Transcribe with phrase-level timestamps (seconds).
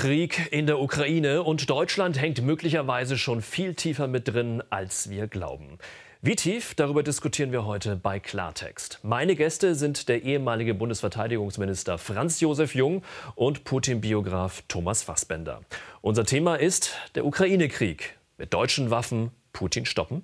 [0.00, 5.26] Krieg in der Ukraine und Deutschland hängt möglicherweise schon viel tiefer mit drin, als wir
[5.26, 5.76] glauben.
[6.22, 9.00] Wie tief, darüber diskutieren wir heute bei Klartext.
[9.02, 13.02] Meine Gäste sind der ehemalige Bundesverteidigungsminister Franz Josef Jung
[13.34, 15.60] und Putin-Biograf Thomas Fassbender.
[16.00, 18.16] Unser Thema ist der Ukraine-Krieg.
[18.38, 20.22] Mit deutschen Waffen Putin stoppen?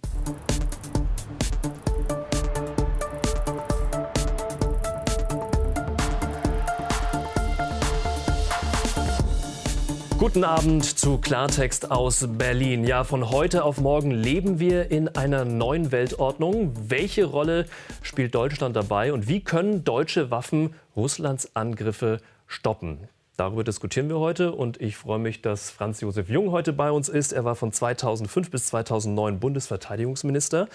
[10.26, 12.82] Guten Abend zu Klartext aus Berlin.
[12.82, 16.72] Ja, von heute auf morgen leben wir in einer neuen Weltordnung.
[16.88, 17.66] Welche Rolle
[18.02, 23.06] spielt Deutschland dabei und wie können deutsche Waffen Russlands Angriffe stoppen?
[23.36, 27.10] Darüber diskutieren wir heute und ich freue mich, dass Franz Josef Jung heute bei uns
[27.10, 27.34] ist.
[27.34, 30.68] Er war von 2005 bis 2009 Bundesverteidigungsminister.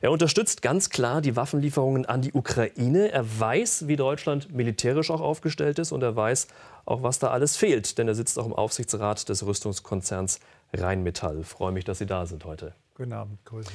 [0.00, 3.12] Er unterstützt ganz klar die Waffenlieferungen an die Ukraine.
[3.12, 6.48] Er weiß, wie Deutschland militärisch auch aufgestellt ist und er weiß
[6.86, 10.40] auch, was da alles fehlt, denn er sitzt auch im Aufsichtsrat des Rüstungskonzerns
[10.74, 11.38] Rheinmetall.
[11.42, 12.74] Ich freue mich, dass Sie da sind heute.
[12.96, 13.70] Guten Abend, Grüße.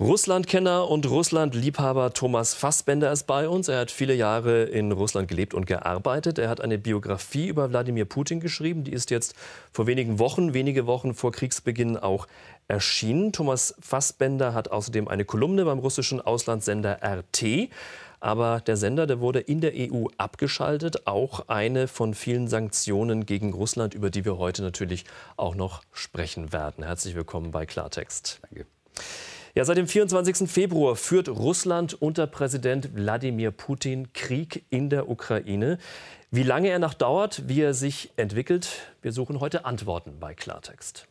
[0.00, 3.68] Russlandkenner und Russlandliebhaber Thomas Fassbender ist bei uns.
[3.68, 6.38] Er hat viele Jahre in Russland gelebt und gearbeitet.
[6.38, 8.84] Er hat eine Biografie über Wladimir Putin geschrieben.
[8.84, 9.34] Die ist jetzt
[9.70, 12.26] vor wenigen Wochen, wenige Wochen vor Kriegsbeginn auch
[12.68, 13.32] erschienen.
[13.32, 17.68] Thomas Fassbender hat außerdem eine Kolumne beim russischen Auslandssender RT.
[18.18, 21.06] Aber der Sender, der wurde in der EU abgeschaltet.
[21.06, 25.04] Auch eine von vielen Sanktionen gegen Russland, über die wir heute natürlich
[25.36, 26.82] auch noch sprechen werden.
[26.82, 28.40] Herzlich willkommen bei Klartext.
[28.48, 28.64] Danke.
[29.54, 30.50] Ja, seit dem 24.
[30.50, 35.76] Februar führt Russland unter Präsident Wladimir Putin Krieg in der Ukraine.
[36.30, 41.06] Wie lange er noch dauert, wie er sich entwickelt, wir suchen heute Antworten bei Klartext.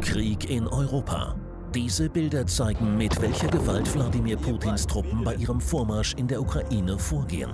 [0.00, 1.34] Krieg in Europa.
[1.74, 6.96] Diese Bilder zeigen, mit welcher Gewalt Wladimir Putins Truppen bei ihrem Vormarsch in der Ukraine
[7.00, 7.50] vorgehen.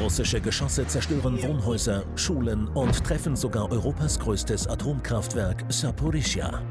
[0.00, 6.62] Russische Geschosse zerstören Wohnhäuser, Schulen und treffen sogar Europas größtes Atomkraftwerk Saporischia.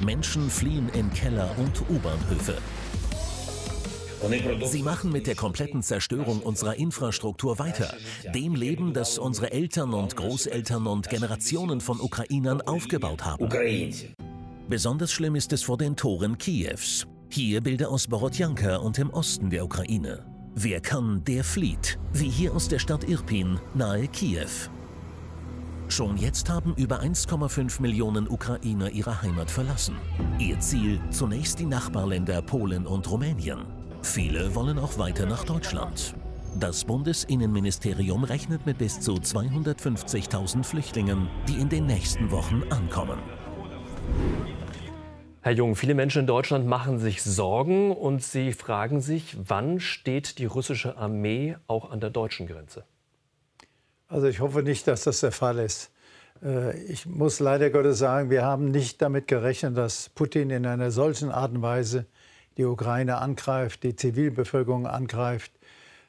[0.00, 2.56] Menschen fliehen in Keller und U-Bahnhöfe.
[4.64, 7.94] Sie machen mit der kompletten Zerstörung unserer Infrastruktur weiter,
[8.34, 13.48] dem Leben, das unsere Eltern und Großeltern und Generationen von Ukrainern aufgebaut haben.
[14.68, 17.06] Besonders schlimm ist es vor den Toren Kiews.
[17.28, 20.35] Hier Bilder aus Borodjanka und im Osten der Ukraine.
[20.58, 24.70] Wer kann, der flieht, wie hier aus der Stadt Irpin nahe Kiew.
[25.88, 29.96] Schon jetzt haben über 1,5 Millionen Ukrainer ihre Heimat verlassen.
[30.38, 33.66] Ihr Ziel zunächst die Nachbarländer Polen und Rumänien.
[34.00, 36.14] Viele wollen auch weiter nach Deutschland.
[36.58, 43.18] Das Bundesinnenministerium rechnet mit bis zu 250.000 Flüchtlingen, die in den nächsten Wochen ankommen.
[45.46, 50.40] Herr Jung, viele Menschen in Deutschland machen sich Sorgen und sie fragen sich, wann steht
[50.40, 52.82] die russische Armee auch an der deutschen Grenze?
[54.08, 55.92] Also ich hoffe nicht, dass das der Fall ist.
[56.42, 60.90] Äh, ich muss leider Gottes sagen, wir haben nicht damit gerechnet, dass Putin in einer
[60.90, 62.06] solchen Art und Weise
[62.56, 65.52] die Ukraine angreift, die Zivilbevölkerung angreift,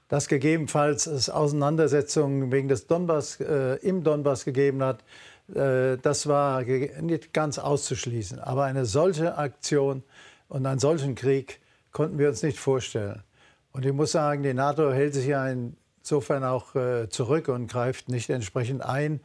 [0.08, 5.04] dass gegebenenfalls es Auseinandersetzungen wegen des Donbass äh, im Donbass gegeben hat,
[5.48, 8.40] das war nicht ganz auszuschließen.
[8.40, 10.04] Aber eine solche Aktion
[10.50, 13.24] und einen solchen Krieg konnten wir uns nicht vorstellen.
[13.72, 18.10] Und ich muss sagen, die NATO hält sich ja insofern auch äh, zurück und greift
[18.10, 19.22] nicht entsprechend ein,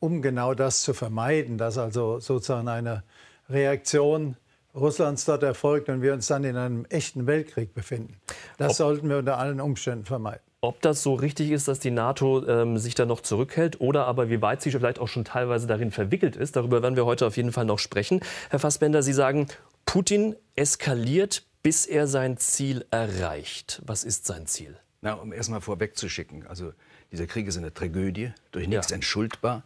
[0.00, 3.04] um genau das zu vermeiden, dass also sozusagen eine
[3.48, 4.36] Reaktion
[4.74, 8.16] Russlands dort erfolgt und wir uns dann in einem echten Weltkrieg befinden.
[8.56, 10.49] Das Ob sollten wir unter allen Umständen vermeiden.
[10.62, 14.28] Ob das so richtig ist, dass die NATO ähm, sich da noch zurückhält oder aber
[14.28, 17.38] wie weit sie vielleicht auch schon teilweise darin verwickelt ist, darüber werden wir heute auf
[17.38, 18.20] jeden Fall noch sprechen.
[18.50, 19.48] Herr Fassbender, Sie sagen,
[19.86, 23.80] Putin eskaliert, bis er sein Ziel erreicht.
[23.86, 24.76] Was ist sein Ziel?
[25.00, 26.74] Na, um erst mal vorwegzuschicken, also
[27.10, 28.96] dieser Krieg ist eine Tragödie, durch nichts ja.
[28.96, 29.62] entschuldbar.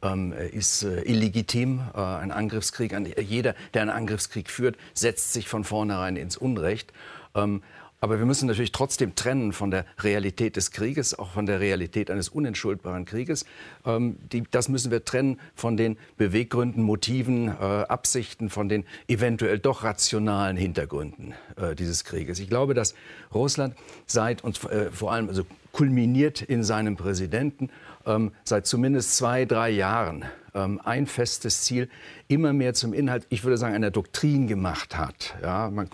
[0.00, 2.96] Ähm, ist äh, illegitim, äh, ein Angriffskrieg.
[3.18, 6.92] Jeder, der einen Angriffskrieg führt, setzt sich von vornherein ins Unrecht.
[7.34, 7.62] Ähm,
[8.00, 12.10] aber wir müssen natürlich trotzdem trennen von der Realität des Krieges, auch von der Realität
[12.10, 13.44] eines unentschuldbaren Krieges.
[13.84, 19.58] Ähm, die, das müssen wir trennen von den Beweggründen, Motiven, äh, Absichten, von den eventuell
[19.58, 22.38] doch rationalen Hintergründen äh, dieses Krieges.
[22.38, 22.94] Ich glaube, dass
[23.34, 23.74] Russland
[24.06, 27.70] seit und äh, vor allem also kulminiert in seinem Präsidenten
[28.06, 30.24] ähm, seit zumindest zwei, drei Jahren
[30.54, 31.88] ähm, ein festes Ziel
[32.26, 35.36] immer mehr zum Inhalt, ich würde sagen, einer Doktrin gemacht hat.
[35.42, 35.88] Ja, man,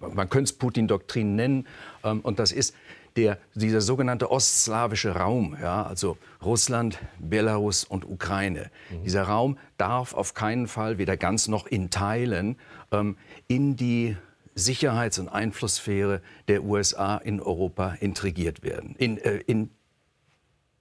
[0.00, 1.66] man könnte es Putin-Doktrin nennen.
[2.04, 2.74] Ähm, und das ist
[3.16, 8.70] der, dieser sogenannte ostslawische Raum, ja, also Russland, Belarus und Ukraine.
[8.90, 9.04] Mhm.
[9.04, 12.56] Dieser Raum darf auf keinen Fall weder ganz noch in Teilen
[12.92, 13.16] ähm,
[13.48, 14.16] in die
[14.54, 19.70] Sicherheits- und Einflusssphäre der USA in Europa intrigiert werden, in, äh, in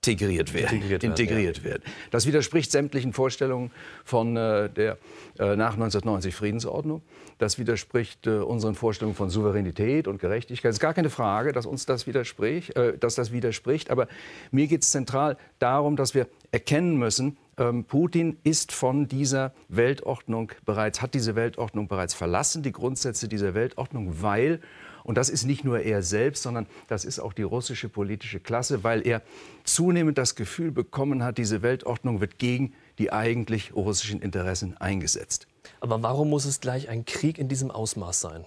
[0.07, 0.75] integriert werden.
[0.75, 1.62] Integriert, integriert.
[1.63, 1.75] Ja.
[2.12, 3.72] Das widerspricht sämtlichen Vorstellungen
[4.04, 4.98] von äh, der
[5.40, 7.02] äh, nach 1990 Friedensordnung.
[7.38, 10.69] Das widerspricht äh, unseren Vorstellungen von Souveränität und Gerechtigkeit.
[10.69, 12.75] Es ist gar keine Frage, dass uns das widerspricht.
[12.75, 13.92] Äh, dass das widerspricht.
[13.92, 14.07] Aber
[14.52, 20.52] mir geht es zentral darum, dass wir erkennen müssen, ähm, Putin ist von dieser Weltordnung
[20.66, 24.60] bereits, hat diese Weltordnung bereits verlassen, die Grundsätze dieser Weltordnung, weil
[25.06, 28.84] und das ist nicht nur er selbst, sondern das ist auch die russische politische Klasse,
[28.84, 29.22] weil er
[29.63, 35.48] zunehmend das Gefühl bekommen hat, diese Weltordnung wird gegen die eigentlich russischen Interessen eingesetzt.
[35.80, 38.46] Aber warum muss es gleich ein Krieg in diesem Ausmaß sein?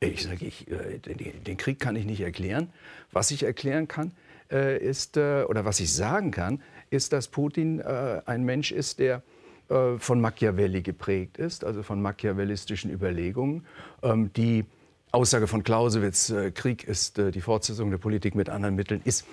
[0.00, 2.72] Ich sage, ich, äh, den Krieg kann ich nicht erklären.
[3.12, 4.12] Was ich erklären kann,
[4.50, 9.22] äh, ist, äh, oder was ich sagen kann, ist, dass Putin ein Mensch ist, der
[9.68, 13.64] von Machiavelli geprägt ist, also von machiavellistischen Überlegungen,
[14.02, 14.64] ähm, die
[15.12, 19.26] Aussage von Clausewitz, äh, Krieg ist äh, die Fortsetzung der Politik mit anderen Mitteln, ist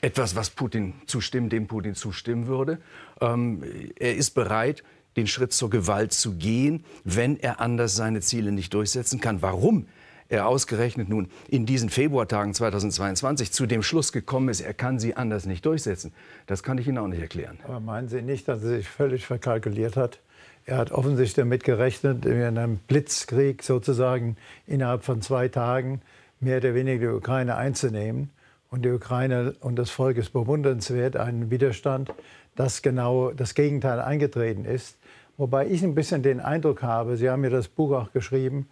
[0.00, 2.78] etwas, was Putin zustimmt, dem Putin zustimmen würde.
[3.20, 3.62] Ähm,
[3.96, 4.82] er ist bereit,
[5.16, 9.42] den Schritt zur Gewalt zu gehen, wenn er anders seine Ziele nicht durchsetzen kann.
[9.42, 9.86] Warum
[10.28, 15.16] er ausgerechnet nun in diesen Februartagen 2022 zu dem Schluss gekommen ist, er kann sie
[15.16, 16.12] anders nicht durchsetzen,
[16.46, 17.58] das kann ich Ihnen auch nicht erklären.
[17.64, 20.20] Aber meinen Sie nicht, dass er sich völlig verkalkuliert hat?
[20.66, 24.36] Er hat offensichtlich damit gerechnet, in einem Blitzkrieg sozusagen
[24.66, 26.02] innerhalb von zwei Tagen
[26.38, 28.30] mehr oder weniger die Ukraine einzunehmen.
[28.70, 32.12] Und die Ukraine und das Volk ist bewundernswert, einen Widerstand,
[32.54, 34.96] dass genau das Gegenteil eingetreten ist.
[35.36, 38.68] Wobei ich ein bisschen den Eindruck habe, Sie haben mir das Buch auch geschrieben,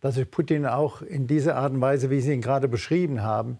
[0.00, 3.58] dass sich Putin auch in dieser Art und Weise, wie Sie ihn gerade beschrieben haben,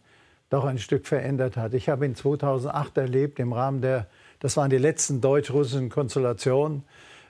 [0.50, 1.74] doch ein Stück verändert hat.
[1.74, 4.06] Ich habe ihn 2008 erlebt im Rahmen der,
[4.40, 6.82] das waren die letzten deutsch-russischen Konstellationen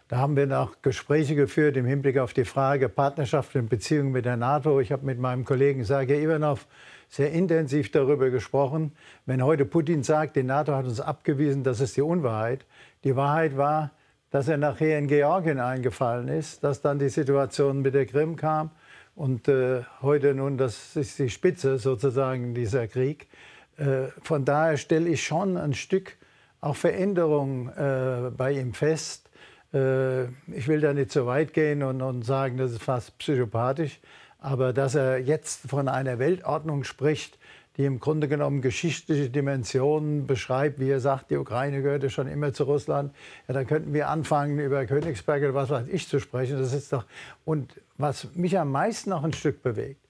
[0.08, 4.24] da haben wir noch Gespräche geführt im Hinblick auf die Frage Partnerschaft und Beziehungen mit
[4.24, 4.80] der NATO.
[4.80, 6.66] Ich habe mit meinem Kollegen Sergei Ivanov
[7.10, 8.92] sehr intensiv darüber gesprochen.
[9.26, 12.64] Wenn heute Putin sagt, die NATO hat uns abgewiesen, das ist die Unwahrheit.
[13.04, 13.90] Die Wahrheit war,
[14.30, 18.70] dass er nachher in Georgien eingefallen ist, dass dann die Situation mit der Krim kam
[19.14, 23.28] und äh, heute nun, das ist die Spitze sozusagen dieser Krieg.
[23.76, 26.16] Äh, von daher stelle ich schon ein Stück
[26.62, 29.27] auch Veränderung äh, bei ihm fest
[29.70, 34.00] ich will da nicht so weit gehen und, und sagen, das ist fast psychopathisch,
[34.38, 37.38] aber dass er jetzt von einer Weltordnung spricht,
[37.78, 42.52] die im Grunde genommen geschichtliche Dimensionen beschreibt, wie er sagt, die Ukraine gehörte schon immer
[42.52, 43.14] zu Russland.
[43.46, 46.58] Ja, dann könnten wir anfangen, über Königsberg oder was weiß ich zu sprechen.
[46.58, 47.04] Das ist doch
[47.44, 50.00] und was mich am meisten noch ein Stück bewegt.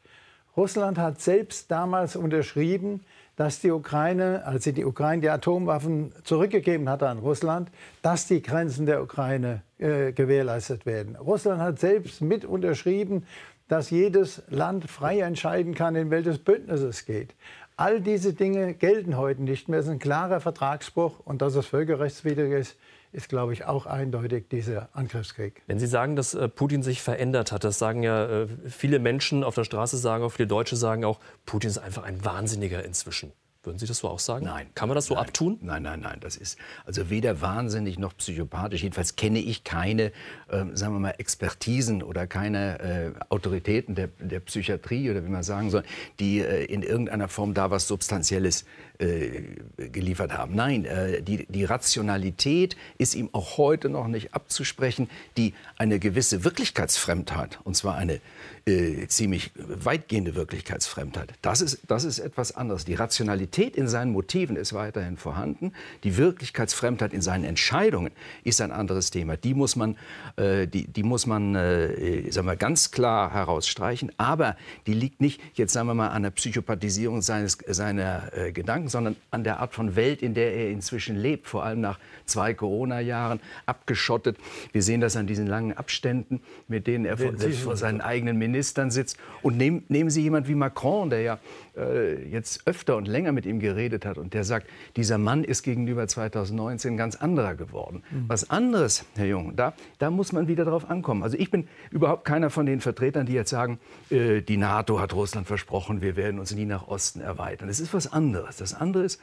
[0.57, 3.05] Russland hat selbst damals unterschrieben,
[3.39, 7.71] dass die Ukraine, als sie die Ukraine die Atomwaffen zurückgegeben hat an Russland,
[8.03, 11.15] dass die Grenzen der Ukraine äh, gewährleistet werden.
[11.15, 13.25] Russland hat selbst mit unterschrieben,
[13.69, 17.37] dass jedes Land frei entscheiden kann, in welches Bündnis es geht.
[17.77, 19.79] All diese Dinge gelten heute nicht mehr.
[19.79, 22.77] Es ist ein klarer Vertragsbruch und dass es völkerrechtswidrig ist,
[23.13, 25.63] ist, glaube ich, auch eindeutig dieser Angriffskrieg.
[25.67, 29.45] Wenn Sie sagen, dass äh, Putin sich verändert hat, das sagen ja äh, viele Menschen
[29.45, 33.33] auf der Straße, sagen auch viele Deutsche sagen auch, Putin ist einfach ein Wahnsinniger inzwischen.
[33.69, 34.47] Würden Sie das so auch sagen?
[34.47, 34.67] Nein.
[34.75, 35.59] Kann man das so nein, abtun?
[35.61, 36.21] Nein, nein, nein.
[36.21, 36.57] Das ist
[36.87, 38.83] also weder wahnsinnig noch psychopathisch.
[38.83, 40.05] Jedenfalls kenne ich keine,
[40.49, 45.43] äh, sagen wir mal, Expertisen oder keine äh, Autoritäten der, der, Psychiatrie oder wie man
[45.43, 45.83] sagen soll,
[46.19, 48.65] die äh, in irgendeiner Form da was Substanzielles
[49.01, 49.43] äh,
[49.77, 50.55] geliefert haben.
[50.55, 56.43] Nein, äh, die, die Rationalität ist ihm auch heute noch nicht abzusprechen, die eine gewisse
[56.43, 58.23] Wirklichkeitsfremdheit, und zwar eine
[58.69, 61.33] äh, ziemlich weitgehende Wirklichkeitsfremdheit.
[61.43, 62.85] Das ist, das ist etwas anderes.
[62.85, 65.73] Die Rationalität in seinen Motiven ist weiterhin vorhanden.
[66.05, 68.13] Die Wirklichkeitsfremdheit in seinen Entscheidungen
[68.45, 69.37] ist ein anderes Thema.
[69.37, 69.97] Die muss man,
[70.37, 74.13] äh, die, die muss man äh, sagen wir, ganz klar herausstreichen.
[74.19, 74.57] Aber
[74.87, 79.17] die liegt nicht, jetzt sagen wir mal, an der Psychopathisierung seines, seiner äh, Gedanken, sondern
[79.31, 81.49] an der Art von Welt, in der er inzwischen lebt.
[81.49, 84.37] Vor allem nach zwei Corona-Jahren abgeschottet.
[84.73, 87.33] Wir sehen das an diesen langen Abständen, mit denen er vor,
[87.63, 89.19] vor seinen eigenen Ministern sitzt.
[89.43, 91.39] Und nehmen, nehmen Sie jemand wie Macron, der ja
[91.79, 94.67] äh, jetzt öfter und länger mit ihm geredet hat und der sagt,
[94.97, 98.03] dieser Mann ist gegenüber 2019 ganz anderer geworden.
[98.11, 98.25] Mhm.
[98.29, 101.23] Was anderes, Herr Jung, da, da muss man wieder drauf ankommen.
[101.23, 103.79] Also ich bin überhaupt keiner von den Vertretern, die jetzt sagen,
[104.11, 107.69] äh, die NATO hat Russland versprochen, wir werden uns nie nach Osten erweitern.
[107.69, 108.57] Das ist was anderes.
[108.57, 109.21] Das andere ist,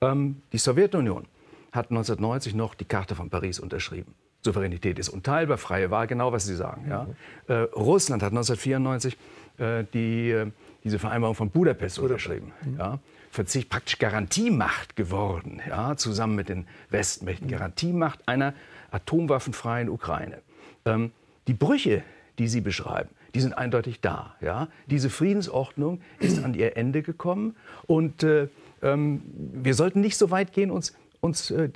[0.00, 1.26] ähm, die Sowjetunion
[1.72, 4.14] hat 1990 noch die Karte von Paris unterschrieben.
[4.44, 6.86] Souveränität ist unteilbar, freie Wahl, genau was Sie sagen.
[6.88, 7.06] Ja.
[7.46, 9.16] Äh, Russland hat 1994
[9.58, 10.50] äh, die, äh,
[10.84, 12.52] diese Vereinbarung von Budapest unterschrieben.
[12.64, 12.78] Mhm.
[12.78, 12.98] Ja.
[13.30, 17.46] Verzicht praktisch Garantiemacht geworden, ja, zusammen mit den Westmächten.
[17.46, 17.52] Mhm.
[17.52, 18.52] Garantiemacht einer
[18.90, 20.42] atomwaffenfreien Ukraine.
[20.84, 21.12] Ähm,
[21.46, 22.02] die Brüche,
[22.38, 24.34] die Sie beschreiben, die sind eindeutig da.
[24.40, 24.68] Ja?
[24.86, 28.48] Diese Friedensordnung ist an ihr Ende gekommen und äh,
[28.82, 31.70] ähm, wir sollten nicht so weit gehen, uns, uns äh,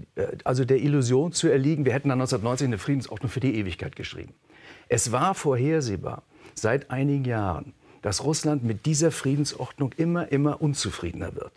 [0.45, 4.35] also der Illusion zu erliegen, wir hätten dann 1990 eine Friedensordnung für die Ewigkeit geschrieben.
[4.88, 6.23] Es war vorhersehbar
[6.55, 7.73] seit einigen Jahren,
[8.03, 11.53] dass Russland mit dieser Friedensordnung immer, immer unzufriedener wird.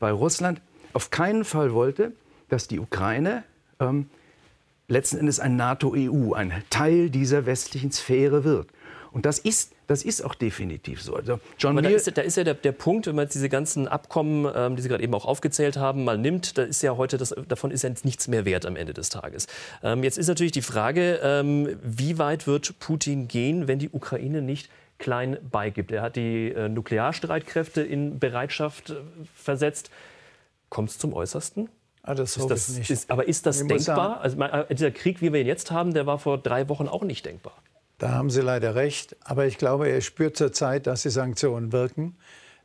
[0.00, 0.60] Weil Russland
[0.94, 2.12] auf keinen Fall wollte,
[2.48, 3.44] dass die Ukraine
[3.78, 4.08] ähm,
[4.88, 8.68] letzten Endes ein NATO-EU, ein Teil dieser westlichen Sphäre wird.
[9.12, 11.14] Und das ist, das ist auch definitiv so.
[11.14, 13.88] Also John da, ist, da ist ja der, der, Punkt, wenn man jetzt diese ganzen
[13.88, 17.18] Abkommen, ähm, die Sie gerade eben auch aufgezählt haben, mal nimmt, da ist ja heute
[17.18, 19.46] das, davon ist ja nichts mehr wert am Ende des Tages.
[19.82, 24.42] Ähm, jetzt ist natürlich die Frage, ähm, wie weit wird Putin gehen, wenn die Ukraine
[24.42, 25.92] nicht klein beigibt?
[25.92, 28.96] Er hat die äh, Nuklearstreitkräfte in Bereitschaft äh,
[29.34, 29.90] versetzt.
[30.70, 31.68] Kommt es zum Äußersten?
[32.02, 32.90] Ah, das ist das, nicht.
[32.90, 34.20] Ist, aber ist das ich denkbar?
[34.20, 37.02] Also, äh, dieser Krieg, wie wir ihn jetzt haben, der war vor drei Wochen auch
[37.02, 37.54] nicht denkbar.
[37.98, 39.16] Da haben Sie leider recht.
[39.24, 42.16] Aber ich glaube, er spürt zurzeit, dass die Sanktionen wirken.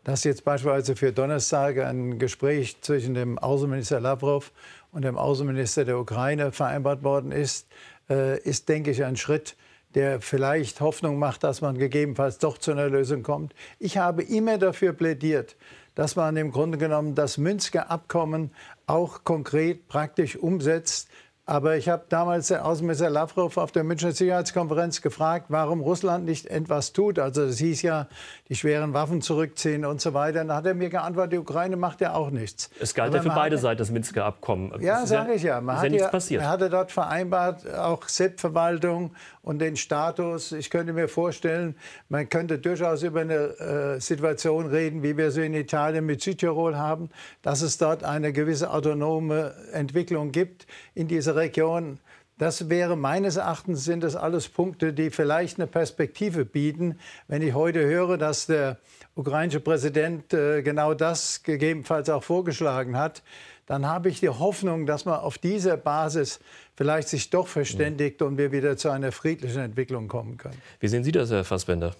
[0.04, 4.52] Dass jetzt beispielsweise für Donnerstag ein Gespräch zwischen dem Außenminister Lavrov
[4.92, 7.68] und dem Außenminister der Ukraine vereinbart worden ist,
[8.10, 9.56] äh, ist, denke ich, ein Schritt,
[9.96, 13.54] der vielleicht Hoffnung macht, dass man gegebenenfalls doch zu einer Lösung kommt.
[13.80, 15.56] Ich habe immer dafür plädiert,
[15.96, 18.52] dass man im Grunde genommen das Münster Abkommen
[18.88, 21.10] auch konkret praktisch umsetzt.
[21.50, 26.46] Aber ich habe damals der Außenminister Lavrov auf der Münchner Sicherheitskonferenz gefragt, warum Russland nicht
[26.46, 27.18] etwas tut.
[27.18, 28.08] Also das hieß ja,
[28.50, 30.46] die schweren Waffen zurückziehen und so weiter.
[30.46, 32.70] Dann hat er mir geantwortet, die Ukraine macht ja auch nichts.
[32.80, 34.80] Es galt ja für beide Seiten das Minsker Abkommen.
[34.80, 35.60] Ja, sage ich ja.
[35.60, 36.44] Man ist hat ja nichts passiert.
[36.44, 40.52] Er hatte dort vereinbart, auch SEP-Verwaltung und den Status.
[40.52, 41.76] Ich könnte mir vorstellen,
[42.10, 46.78] man könnte durchaus über eine äh, Situation reden, wie wir sie in Italien mit Südtirol
[46.78, 47.10] haben,
[47.42, 52.00] dass es dort eine gewisse autonome Entwicklung gibt in dieser Region.
[52.38, 56.98] Das wäre meines Erachtens sind das alles Punkte, die vielleicht eine Perspektive bieten.
[57.28, 58.78] Wenn ich heute höre, dass der
[59.16, 63.24] ukrainische Präsident äh, genau das gegebenenfalls auch vorgeschlagen hat,
[63.66, 66.40] dann habe ich die Hoffnung, dass man auf dieser Basis
[66.76, 70.60] vielleicht sich doch verständigt und wir wieder zu einer friedlichen Entwicklung kommen können.
[70.80, 71.94] Wie sehen Sie das, Herr Fassbender?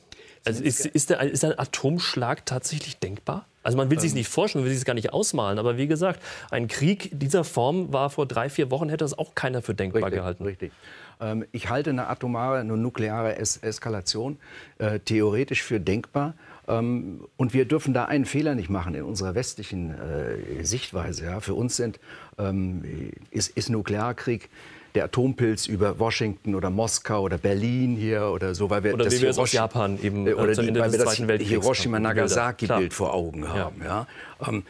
[0.46, 3.46] Also ist, ist, der, ist ein Atomschlag tatsächlich denkbar?
[3.62, 4.20] Also man will sich ähm.
[4.20, 5.60] nicht vorstellen, man will sich es gar nicht ausmalen.
[5.60, 9.36] Aber wie gesagt, ein Krieg dieser Form war vor drei, vier Wochen, hätte das auch
[9.36, 10.44] keiner für denkbar richtig, gehalten.
[10.46, 10.72] Richtig.
[11.20, 14.38] Ähm, ich halte eine atomare, eine nukleare es Eskalation
[14.78, 16.36] äh, theoretisch für denkbar.
[16.68, 21.26] Ähm, und wir dürfen da einen Fehler nicht machen in unserer westlichen äh, Sichtweise.
[21.26, 21.40] Ja.
[21.42, 22.00] Für uns sind,
[22.38, 24.50] ähm, ist, ist Nuklearkrieg
[24.96, 29.16] der Atompilz über Washington oder Moskau oder Berlin hier oder so, weil wir oder das
[29.16, 33.48] wie wir es aus Japan eben äh, oder die, weil wir das Hiroshima-Nagasaki-Bild vor Augen
[33.48, 33.82] haben.
[33.82, 34.08] Ja.
[34.40, 34.48] ja.
[34.48, 34.64] Ähm,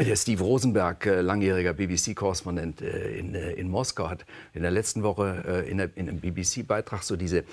[0.00, 5.04] der Steve Rosenberg, äh, langjähriger BBC-Korrespondent äh, in, äh, in Moskau, hat in der letzten
[5.04, 7.44] Woche in, einem BBC-Beitrag so diese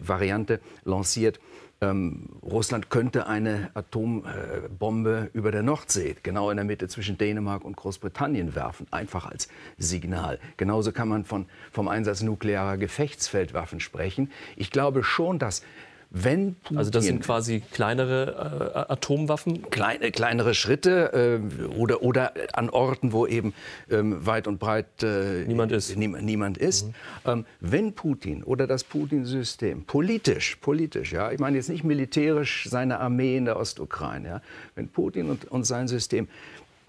[0.00, 1.38] Variante lanciert.
[1.80, 7.76] Ähm, Russland könnte eine Atombombe über der Nordsee, genau in der Mitte zwischen Dänemark und
[7.76, 10.40] Großbritannien werfen, einfach als Signal.
[10.56, 14.32] Genauso kann man von, vom Einsatz nuklearer Gefechtsfeldwaffen sprechen.
[14.56, 15.62] Ich glaube schon, dass
[16.10, 19.70] wenn Putin also das sind quasi kleinere äh, Atomwaffen?
[19.70, 23.52] Kleine, kleinere Schritte äh, oder, oder an Orten, wo eben
[23.90, 25.94] ähm, weit und breit äh, niemand ist.
[25.96, 26.86] Nie, niemand ist.
[26.86, 26.94] Mhm.
[27.26, 33.00] Ähm, wenn Putin oder das Putin-System politisch, politisch, ja, ich meine jetzt nicht militärisch seine
[33.00, 34.42] Armee in der Ostukraine, ja,
[34.76, 36.26] wenn Putin und, und sein System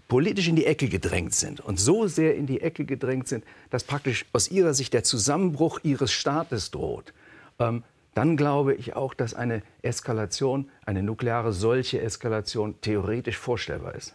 [0.07, 3.83] politisch in die Ecke gedrängt sind und so sehr in die Ecke gedrängt sind, dass
[3.83, 7.13] praktisch aus ihrer Sicht der Zusammenbruch ihres Staates droht,
[7.59, 7.83] ähm,
[8.19, 14.13] dann glaube ich auch, dass eine Eskalation, eine nukleare solche Eskalation theoretisch vorstellbar ist.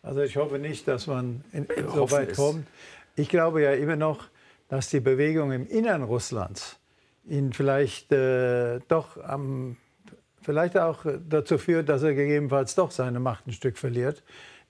[0.00, 2.68] Also ich hoffe nicht, dass man in, so weit kommt.
[3.16, 4.28] Ich glaube ja immer noch,
[4.68, 6.78] dass die Bewegung im Innern Russlands
[7.28, 9.76] ihn vielleicht äh, doch am,
[10.40, 14.22] vielleicht auch dazu führt, dass er gegebenenfalls doch seine Macht ein Stück verliert.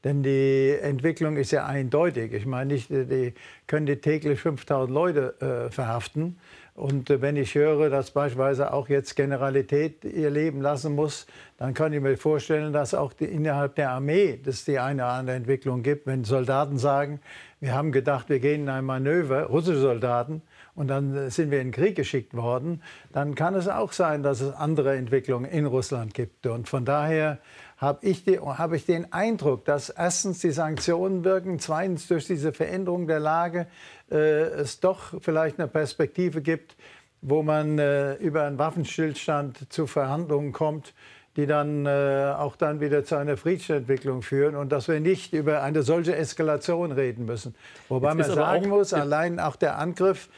[0.03, 2.33] Denn die Entwicklung ist ja eindeutig.
[2.33, 3.35] Ich meine, nicht, die
[3.67, 6.39] können die täglich 5000 Leute äh, verhaften.
[6.75, 11.27] Und äh, wenn ich höre, dass beispielsweise auch jetzt Generalität ihr Leben lassen muss,
[11.59, 15.12] dann kann ich mir vorstellen, dass auch die, innerhalb der Armee es die eine oder
[15.12, 16.07] andere Entwicklung gibt.
[16.07, 17.21] Wenn Soldaten sagen,
[17.61, 20.43] wir haben gedacht, wir gehen in ein Manöver, russische Soldaten,
[20.81, 22.83] und dann sind wir in den Krieg geschickt worden,
[23.13, 26.47] dann kann es auch sein, dass es andere Entwicklungen in Russland gibt.
[26.47, 27.39] Und von daher
[27.77, 33.07] habe ich, hab ich den Eindruck, dass erstens die Sanktionen wirken, zweitens durch diese Veränderung
[33.07, 33.67] der Lage
[34.11, 36.77] äh, es doch vielleicht eine Perspektive gibt,
[37.21, 40.95] wo man äh, über einen Waffenstillstand zu Verhandlungen kommt,
[41.37, 45.63] die dann äh, auch dann wieder zu einer Friedensentwicklung führen und dass wir nicht über
[45.63, 47.55] eine solche Eskalation reden müssen.
[47.89, 50.29] Wobei man sagen muss, allein auch der Angriff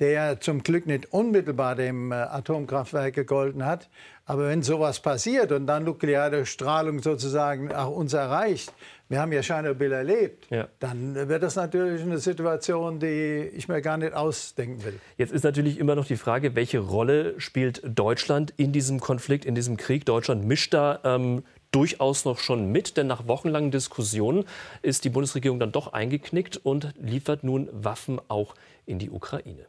[0.00, 3.88] der zum Glück nicht unmittelbar dem äh, Atomkraftwerk gegolten hat.
[4.24, 8.72] Aber wenn sowas passiert und dann nukleare Strahlung sozusagen auch uns erreicht,
[9.08, 10.68] wir haben ja Tschernobyl erlebt, ja.
[10.80, 15.00] dann wird das natürlich eine Situation, die ich mir gar nicht ausdenken will.
[15.16, 19.54] Jetzt ist natürlich immer noch die Frage, welche Rolle spielt Deutschland in diesem Konflikt, in
[19.54, 20.04] diesem Krieg?
[20.04, 24.44] Deutschland mischt da ähm, durchaus noch schon mit, denn nach wochenlangen Diskussionen
[24.82, 29.66] ist die Bundesregierung dann doch eingeknickt und liefert nun Waffen auch in die Ukraine.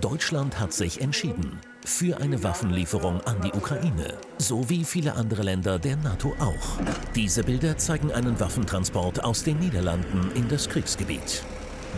[0.00, 5.78] Deutschland hat sich entschieden für eine Waffenlieferung an die Ukraine, so wie viele andere Länder
[5.78, 6.78] der NATO auch.
[7.14, 11.44] Diese Bilder zeigen einen Waffentransport aus den Niederlanden in das Kriegsgebiet.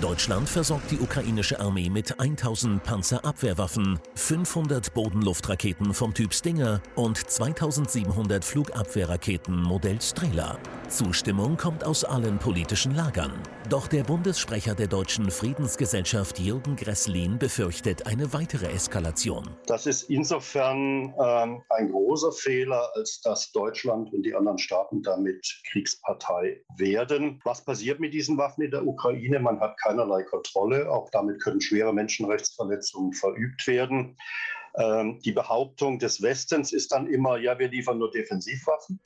[0.00, 8.44] Deutschland versorgt die ukrainische Armee mit 1000 Panzerabwehrwaffen, 500 Bodenluftraketen vom Typ Stinger und 2700
[8.44, 10.58] Flugabwehrraketen Modell Strela.
[10.88, 13.32] Zustimmung kommt aus allen politischen Lagern.
[13.70, 19.44] Doch der Bundessprecher der Deutschen Friedensgesellschaft Jürgen Gresslin befürchtet eine weitere Eskalation.
[19.66, 25.62] Das ist insofern ähm, ein großer Fehler, als dass Deutschland und die anderen Staaten damit
[25.70, 27.40] Kriegspartei werden.
[27.44, 29.40] Was passiert mit diesen Waffen in der Ukraine?
[29.40, 30.90] Man hat keinerlei Kontrolle.
[30.90, 34.16] Auch damit können schwere Menschenrechtsverletzungen verübt werden.
[34.76, 39.00] Ähm, die Behauptung des Westens ist dann immer, ja, wir liefern nur Defensivwaffen.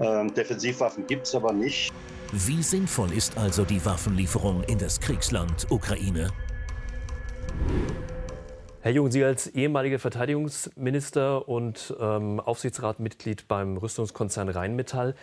[0.00, 1.92] Ähm, Defensivwaffen gibt es aber nicht.
[2.32, 6.30] Wie sinnvoll ist also die Waffenlieferung in das Kriegsland Ukraine?
[8.82, 15.14] Herr Jung, Sie als ehemaliger Verteidigungsminister und ähm, Aufsichtsratmitglied beim Rüstungskonzern Rheinmetall,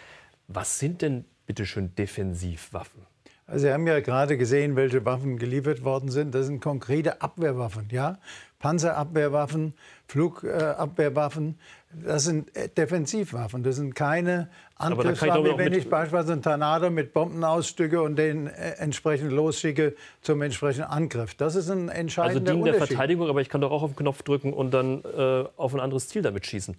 [0.48, 3.06] was sind denn bitte schön Defensivwaffen?
[3.48, 6.36] Also Sie haben ja gerade gesehen, welche Waffen geliefert worden sind.
[6.36, 8.18] Das sind konkrete Abwehrwaffen, ja.
[8.60, 9.74] Panzerabwehrwaffen,
[10.08, 11.58] Flugabwehrwaffen.
[12.04, 13.63] Das sind äh, Defensivwaffen.
[13.63, 18.48] Das sind keine Angriffswaffen, wie wenn ich beispielsweise einen Tornado mit Bomben ausstücke und den
[18.48, 21.36] äh, entsprechend losschicke zum entsprechenden Angriff.
[21.36, 23.98] Das ist ein entscheidender Also dient der Verteidigung, aber ich kann doch auch auf den
[23.98, 26.75] Knopf drücken und dann äh, auf ein anderes Ziel damit schießen.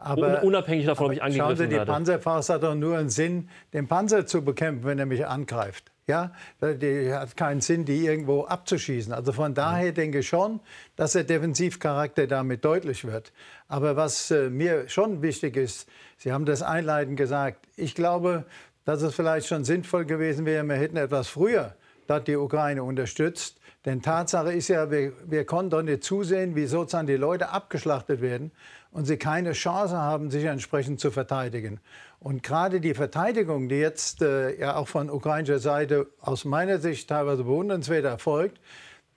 [0.00, 1.62] Aber, Unabhängig davon, ob ich angegriffen werde.
[1.62, 5.06] Schauen Sie, die Panzerfaust hat doch nur einen Sinn, den Panzer zu bekämpfen, wenn er
[5.06, 5.92] mich angreift.
[6.08, 9.12] Ja, die hat keinen Sinn, die irgendwo abzuschießen.
[9.12, 10.58] Also von daher denke ich schon,
[10.96, 13.30] dass der Defensivcharakter damit deutlich wird.
[13.68, 18.44] Aber was äh, mir schon wichtig ist, Sie haben das einleitend gesagt, ich glaube,
[18.84, 21.76] dass es vielleicht schon sinnvoll gewesen wäre, wir hätten etwas früher
[22.08, 23.60] dort die Ukraine unterstützt.
[23.84, 28.20] Denn Tatsache ist ja, wir, wir konnten doch nicht zusehen, wie sozusagen die Leute abgeschlachtet
[28.20, 28.50] werden
[28.90, 31.80] und sie keine Chance haben, sich entsprechend zu verteidigen.
[32.20, 37.08] Und gerade die Verteidigung, die jetzt äh, ja auch von ukrainischer Seite aus meiner Sicht
[37.08, 38.60] teilweise bewundernswert erfolgt,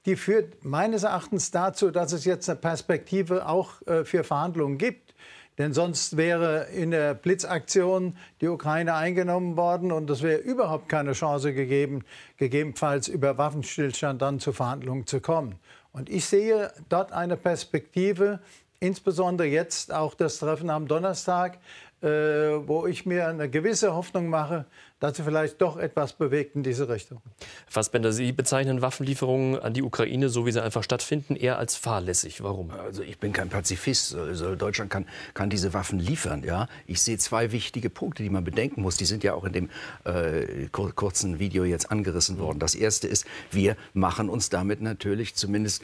[0.06, 5.16] die führt meines Erachtens dazu, dass es jetzt eine Perspektive auch äh, für Verhandlungen gibt.
[5.58, 11.12] Denn sonst wäre in der Blitzaktion die Ukraine eingenommen worden und es wäre überhaupt keine
[11.12, 12.04] Chance gegeben,
[12.38, 15.60] gegebenenfalls über Waffenstillstand dann zu Verhandlungen zu kommen.
[15.92, 18.40] Und ich sehe dort eine Perspektive,
[18.80, 21.60] insbesondere jetzt auch das Treffen am Donnerstag,
[22.02, 24.66] wo ich mir eine gewisse Hoffnung mache,
[25.00, 27.22] dass sie vielleicht doch etwas bewegt in diese Richtung.
[27.68, 32.44] Fassbender, Sie bezeichnen Waffenlieferungen an die Ukraine, so wie sie einfach stattfinden, eher als fahrlässig.
[32.44, 32.72] Warum?
[32.72, 34.16] Also ich bin kein Pazifist.
[34.16, 36.44] Also Deutschland kann, kann diese Waffen liefern.
[36.44, 36.68] Ja?
[36.86, 38.98] Ich sehe zwei wichtige Punkte, die man bedenken muss.
[38.98, 39.70] Die sind ja auch in dem
[40.04, 42.60] äh, kurzen Video jetzt angerissen worden.
[42.60, 45.84] Das erste ist, wir machen uns damit natürlich zumindest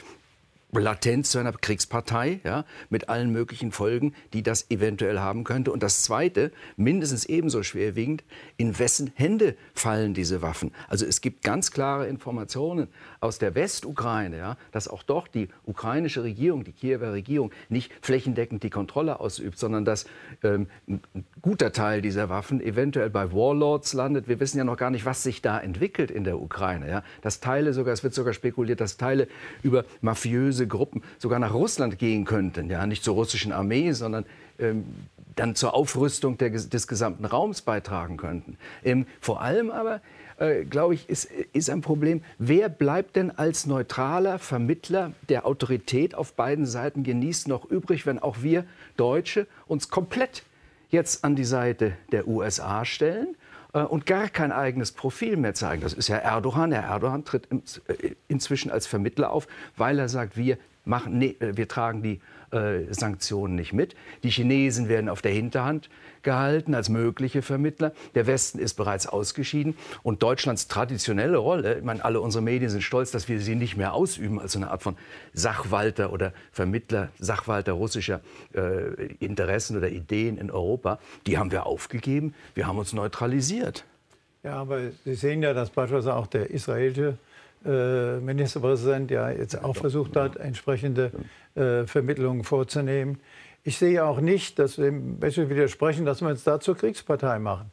[0.72, 5.72] latent zu einer Kriegspartei, ja, mit allen möglichen Folgen, die das eventuell haben könnte.
[5.72, 8.22] Und das Zweite, mindestens ebenso schwerwiegend,
[8.56, 10.72] in wessen Hände fallen diese Waffen?
[10.88, 12.88] Also es gibt ganz klare Informationen
[13.20, 18.62] aus der Westukraine, ja, dass auch dort die ukrainische Regierung, die Kiewer Regierung, nicht flächendeckend
[18.62, 20.06] die Kontrolle ausübt, sondern dass
[20.42, 21.00] ähm, ein
[21.40, 24.28] guter Teil dieser Waffen eventuell bei Warlords landet.
[24.28, 26.88] Wir wissen ja noch gar nicht, was sich da entwickelt in der Ukraine.
[26.88, 27.02] Ja.
[27.22, 29.28] Dass Teile sogar, es wird sogar spekuliert, dass Teile
[29.62, 32.68] über mafiöse böse Gruppen sogar nach Russland gehen könnten.
[32.68, 34.24] Ja, nicht zur russischen Armee, sondern
[34.58, 34.84] ähm,
[35.36, 38.56] dann zur Aufrüstung der, des gesamten Raums beitragen könnten.
[38.84, 40.00] Ähm, vor allem aber,
[40.38, 46.14] äh, glaube ich, ist, ist ein Problem, wer bleibt denn als neutraler Vermittler der Autorität
[46.14, 48.64] auf beiden Seiten genießt noch übrig, wenn auch wir
[48.96, 50.42] Deutsche uns komplett
[50.90, 53.36] jetzt an die Seite der USA stellen
[53.72, 55.82] und gar kein eigenes Profil mehr zeigen.
[55.82, 56.72] Das ist ja Erdogan.
[56.72, 61.56] Herr Erdogan tritt äh, inzwischen als Vermittler auf, weil er sagt, wir, machen, nee, äh,
[61.56, 63.94] wir tragen die äh, Sanktionen nicht mit.
[64.22, 65.88] Die Chinesen werden auf der Hinterhand
[66.22, 67.92] gehalten als mögliche Vermittler.
[68.14, 69.76] Der Westen ist bereits ausgeschieden.
[70.02, 73.76] Und Deutschlands traditionelle Rolle, ich meine, alle unsere Medien sind stolz, dass wir sie nicht
[73.76, 74.96] mehr ausüben als eine Art von
[75.32, 78.20] Sachwalter oder Vermittler, Sachwalter russischer
[78.54, 82.34] äh, Interessen oder Ideen in Europa, die haben wir aufgegeben.
[82.54, 83.84] Wir haben uns neutralisiert.
[84.42, 87.18] Ja, aber Sie sehen ja, dass beispielsweise auch der israelische
[87.64, 91.10] äh, Ministerpräsident ja jetzt auch versucht hat, entsprechende
[91.54, 93.20] äh, Vermittlungen vorzunehmen.
[93.64, 97.70] Ich sehe auch nicht, dass wir widersprechen, dass wir uns da zur Kriegspartei machen.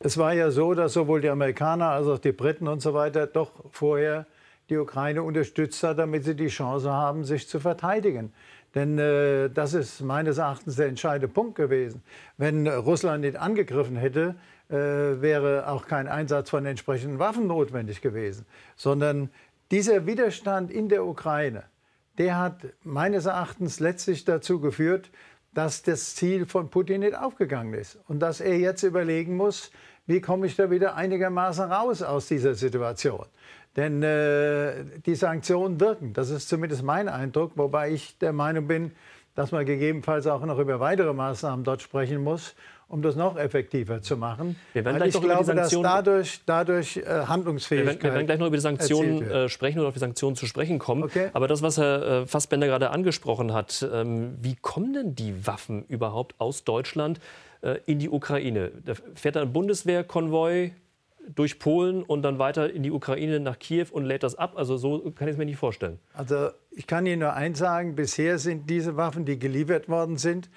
[0.00, 3.26] Es war ja so, dass sowohl die Amerikaner als auch die Briten und so weiter
[3.26, 4.26] doch vorher
[4.68, 8.32] die Ukraine unterstützt hat, damit sie die Chance haben, sich zu verteidigen.
[8.74, 12.02] Denn äh, das ist meines Erachtens der entscheidende Punkt gewesen.
[12.36, 14.34] Wenn Russland nicht angegriffen hätte,
[14.68, 18.44] wäre auch kein Einsatz von entsprechenden Waffen notwendig gewesen,
[18.76, 19.30] sondern
[19.70, 21.64] dieser Widerstand in der Ukraine,
[22.18, 25.10] der hat meines Erachtens letztlich dazu geführt,
[25.54, 29.70] dass das Ziel von Putin nicht aufgegangen ist und dass er jetzt überlegen muss,
[30.06, 33.26] wie komme ich da wieder einigermaßen raus aus dieser Situation.
[33.76, 38.92] Denn äh, die Sanktionen wirken, das ist zumindest mein Eindruck, wobei ich der Meinung bin,
[39.34, 42.56] dass man gegebenenfalls auch noch über weitere Maßnahmen dort sprechen muss,
[42.88, 44.56] um das noch effektiver zu machen.
[44.72, 47.86] Wir werden gleich ich glaube, dass dadurch, dadurch äh, Handlungsfähigkeit.
[47.86, 50.36] Wir werden, wir werden, gleich noch über die Sanktionen äh, sprechen oder auf die Sanktionen
[50.36, 51.02] zu sprechen kommen.
[51.04, 51.28] Okay.
[51.34, 55.84] Aber das, was Herr äh, Fassbender gerade angesprochen hat, ähm, wie kommen denn die Waffen
[55.86, 57.20] überhaupt aus Deutschland
[57.60, 58.72] äh, in die Ukraine?
[58.84, 60.72] Da fährt ein Bundeswehrkonvoi
[61.34, 64.54] durch Polen und dann weiter in die Ukraine nach Kiew und lädt das ab.
[64.56, 65.98] Also so kann ich es mir nicht vorstellen.
[66.14, 70.48] Also ich kann Ihnen nur eins sagen, bisher sind diese Waffen, die geliefert worden sind,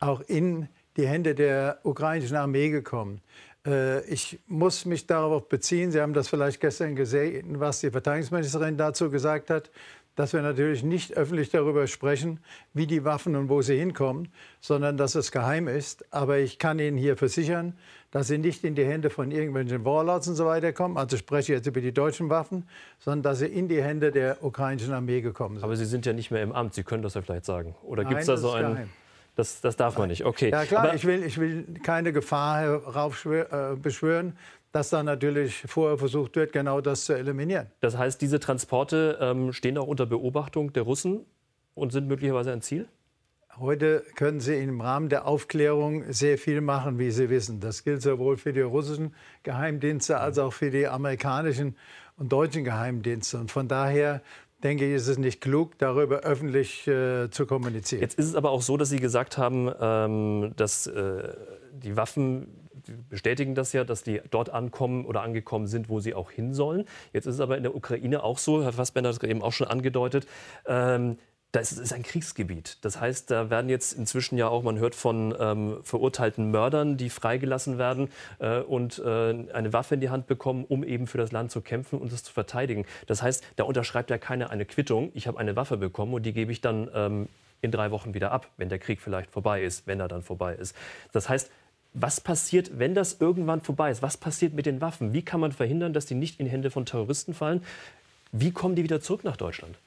[0.00, 0.68] auch in
[0.98, 3.22] die Hände der ukrainischen Armee gekommen.
[3.66, 8.76] Äh, ich muss mich darauf beziehen, Sie haben das vielleicht gestern gesehen, was die Verteidigungsministerin
[8.76, 9.70] dazu gesagt hat,
[10.16, 12.40] dass wir natürlich nicht öffentlich darüber sprechen,
[12.74, 16.04] wie die Waffen und wo sie hinkommen, sondern dass es geheim ist.
[16.12, 17.74] Aber ich kann Ihnen hier versichern,
[18.10, 20.96] dass sie nicht in die Hände von irgendwelchen Warlords und so weiter kommen.
[20.96, 24.42] Also ich spreche jetzt über die deutschen Waffen, sondern dass sie in die Hände der
[24.42, 25.64] ukrainischen Armee gekommen sind.
[25.64, 26.74] Aber Sie sind ja nicht mehr im Amt.
[26.74, 27.76] Sie können das ja vielleicht sagen.
[27.84, 28.90] Oder gibt es da so einen?
[29.38, 30.24] Das, das darf man nicht.
[30.24, 30.50] Okay.
[30.50, 34.32] Ja klar, ich, will, ich will keine Gefahr heraufbeschwören, äh,
[34.72, 37.68] dass da natürlich vorher versucht wird, genau das zu eliminieren.
[37.78, 41.24] Das heißt, diese Transporte ähm, stehen auch unter Beobachtung der Russen
[41.76, 42.88] und sind möglicherweise ein Ziel?
[43.60, 47.60] Heute können Sie im Rahmen der Aufklärung sehr viel machen, wie Sie wissen.
[47.60, 51.76] Das gilt sowohl für die russischen Geheimdienste als auch für die amerikanischen
[52.16, 53.38] und deutschen Geheimdienste.
[53.38, 54.20] Und von daher
[54.62, 58.02] denke ich, ist es nicht klug, darüber öffentlich äh, zu kommunizieren.
[58.02, 61.34] Jetzt ist es aber auch so, dass Sie gesagt haben, ähm, dass äh,
[61.72, 62.68] die Waffen
[63.08, 66.84] bestätigen das ja, dass die dort ankommen oder angekommen sind, wo sie auch hin sollen.
[67.12, 69.52] Jetzt ist es aber in der Ukraine auch so, Herr Fassbender hat es eben auch
[69.52, 70.26] schon angedeutet,
[70.66, 71.18] ähm,
[71.52, 72.76] das ist ein Kriegsgebiet.
[72.82, 77.08] Das heißt, da werden jetzt inzwischen ja auch, man hört von ähm, verurteilten Mördern, die
[77.08, 81.32] freigelassen werden äh, und äh, eine Waffe in die Hand bekommen, um eben für das
[81.32, 82.84] Land zu kämpfen und es zu verteidigen.
[83.06, 85.10] Das heißt, da unterschreibt ja keiner eine Quittung.
[85.14, 87.28] Ich habe eine Waffe bekommen und die gebe ich dann ähm,
[87.62, 90.54] in drei Wochen wieder ab, wenn der Krieg vielleicht vorbei ist, wenn er dann vorbei
[90.54, 90.76] ist.
[91.12, 91.50] Das heißt,
[91.94, 94.02] was passiert, wenn das irgendwann vorbei ist?
[94.02, 95.14] Was passiert mit den Waffen?
[95.14, 97.64] Wie kann man verhindern, dass die nicht in Hände von Terroristen fallen?
[98.32, 99.78] Wie kommen die wieder zurück nach Deutschland?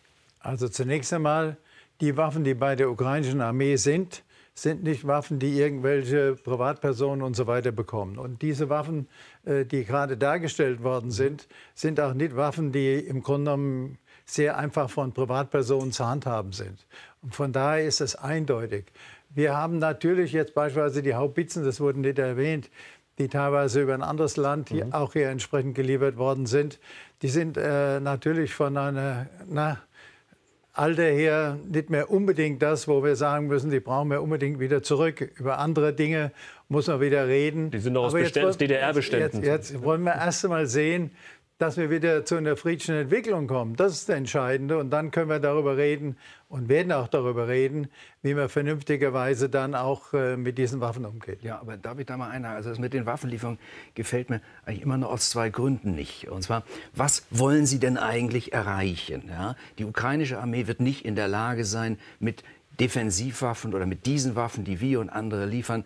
[0.42, 1.58] Also zunächst einmal,
[2.00, 4.24] die Waffen, die bei der ukrainischen Armee sind,
[4.54, 8.18] sind nicht Waffen, die irgendwelche Privatpersonen und so weiter bekommen.
[8.18, 9.08] Und diese Waffen,
[9.46, 14.58] äh, die gerade dargestellt worden sind, sind auch nicht Waffen, die im Grunde genommen sehr
[14.58, 16.86] einfach von Privatpersonen zu handhaben sind.
[17.22, 18.86] Und von daher ist es eindeutig.
[19.30, 22.70] Wir haben natürlich jetzt beispielsweise die Haubitzen, das wurde nicht erwähnt,
[23.18, 24.94] die teilweise über ein anderes Land hier mhm.
[24.94, 26.80] auch hier entsprechend geliefert worden sind.
[27.22, 29.78] Die sind äh, natürlich von einer, na,
[30.74, 34.82] Alter her nicht mehr unbedingt das, wo wir sagen müssen, die brauchen wir unbedingt wieder
[34.82, 35.30] zurück.
[35.38, 36.32] Über andere Dinge
[36.70, 37.72] muss man wieder reden.
[37.72, 39.44] Die sind noch aus DDR-Beständen.
[39.44, 41.12] Jetzt, jetzt, wollen wir erst einmal sehen,
[41.62, 43.76] dass wir wieder zu einer friedlichen Entwicklung kommen.
[43.76, 44.80] Das ist das Entscheidende.
[44.80, 46.18] Und dann können wir darüber reden
[46.50, 47.88] und werden auch darüber reden,
[48.24, 51.44] wie man vernünftigerweise dann auch äh, mit diesen Waffen umgeht.
[51.44, 52.50] Ja, aber darf ich da mal einer?
[52.50, 53.60] Also das mit den Waffenlieferungen
[53.94, 56.30] gefällt mir eigentlich immer nur aus zwei Gründen nicht.
[56.30, 56.64] Und zwar,
[56.96, 59.26] was wollen Sie denn eigentlich erreichen?
[59.30, 59.56] Ja?
[59.78, 62.44] Die ukrainische Armee wird nicht in der Lage sein, mit
[62.80, 65.86] Defensivwaffen oder mit diesen Waffen, die wir und andere liefern,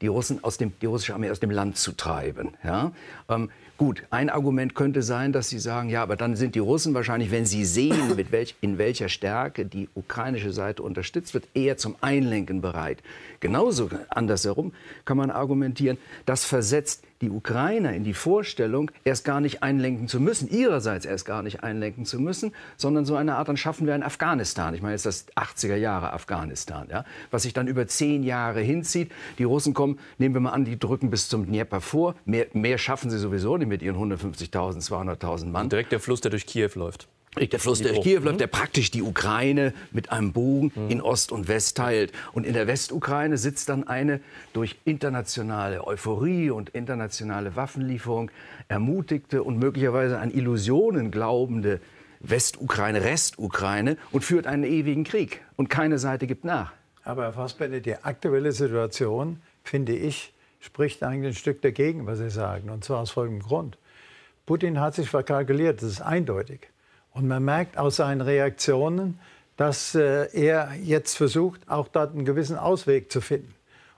[0.00, 2.50] die, Russen aus dem, die russische Armee aus dem Land zu treiben.
[2.64, 2.92] Ja?
[3.28, 6.92] Ähm, Gut, ein Argument könnte sein, dass Sie sagen, ja, aber dann sind die Russen
[6.92, 11.78] wahrscheinlich, wenn sie sehen, mit welch, in welcher Stärke die ukrainische Seite unterstützt wird, eher
[11.78, 13.02] zum Einlenken bereit.
[13.40, 14.74] Genauso andersherum
[15.06, 15.96] kann man argumentieren,
[16.26, 21.26] das versetzt die Ukrainer in die Vorstellung, erst gar nicht einlenken zu müssen, ihrerseits erst
[21.26, 24.74] gar nicht einlenken zu müssen, sondern so eine Art, dann schaffen wir ein Afghanistan.
[24.74, 29.12] Ich meine jetzt das 80er Jahre Afghanistan, ja, was sich dann über zehn Jahre hinzieht.
[29.38, 32.14] Die Russen kommen, nehmen wir mal an, die drücken bis zum Dnieper vor.
[32.24, 35.68] Mehr, mehr schaffen sie sowieso nicht mit ihren 150.000, 200.000 Mann.
[35.68, 37.08] Direkt der Fluss, der durch Kiew läuft.
[37.38, 40.90] Der Fluss der Kiew läuft, der praktisch die Ukraine mit einem Bogen mhm.
[40.90, 42.12] in Ost und West teilt.
[42.32, 44.20] Und in der Westukraine sitzt dann eine
[44.52, 48.32] durch internationale Euphorie und internationale Waffenlieferung
[48.66, 51.80] ermutigte und möglicherweise an Illusionen glaubende
[52.18, 55.42] Westukraine, Restukraine und führt einen ewigen Krieg.
[55.56, 56.72] Und keine Seite gibt nach.
[57.10, 62.30] Aber Herr Fassbender, die aktuelle Situation, finde ich, spricht eigentlich ein Stück dagegen, was Sie
[62.30, 62.70] sagen.
[62.70, 63.78] Und zwar aus folgendem Grund.
[64.46, 66.68] Putin hat sich verkalkuliert, das ist eindeutig.
[67.10, 69.18] Und man merkt aus seinen Reaktionen,
[69.56, 73.56] dass äh, er jetzt versucht, auch dort einen gewissen Ausweg zu finden.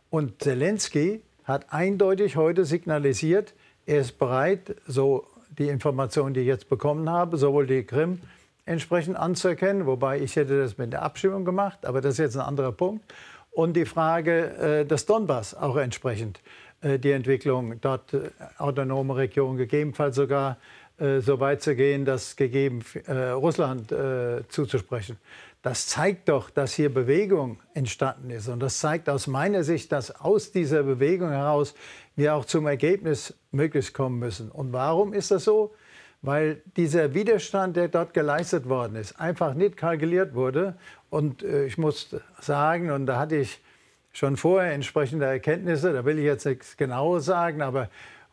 [0.08, 3.52] Und Zelensky hat eindeutig heute signalisiert,
[3.84, 5.26] er ist bereit, so
[5.58, 8.20] die Informationen, die ich jetzt bekommen habe, sowohl die Krim
[8.64, 12.42] entsprechend anzuerkennen, wobei ich hätte das mit der Abstimmung gemacht, aber das ist jetzt ein
[12.42, 13.04] anderer Punkt.
[13.50, 16.40] Und die Frage äh, des Donbass auch entsprechend,
[16.80, 20.58] äh, die Entwicklung dort äh, autonome Regionen, gegebenenfalls sogar
[20.98, 23.92] so weit zu gehen, das gegeben Russland
[24.48, 25.16] zuzusprechen.
[25.62, 28.46] Das zeigt doch, dass hier Bewegung entstanden ist.
[28.46, 31.74] Und das zeigt aus meiner Sicht, dass aus dieser Bewegung heraus
[32.14, 34.50] wir auch zum Ergebnis möglichst kommen müssen.
[34.50, 35.74] Und warum ist das so?
[36.22, 40.76] Weil dieser Widerstand, der dort geleistet worden ist, einfach nicht kalkuliert wurde.
[41.10, 43.60] Und äh, ich muss sagen, und da hatte ich
[44.12, 47.88] schon vorher entsprechende Erkenntnisse, da will ich jetzt nichts Genaues sagen, aber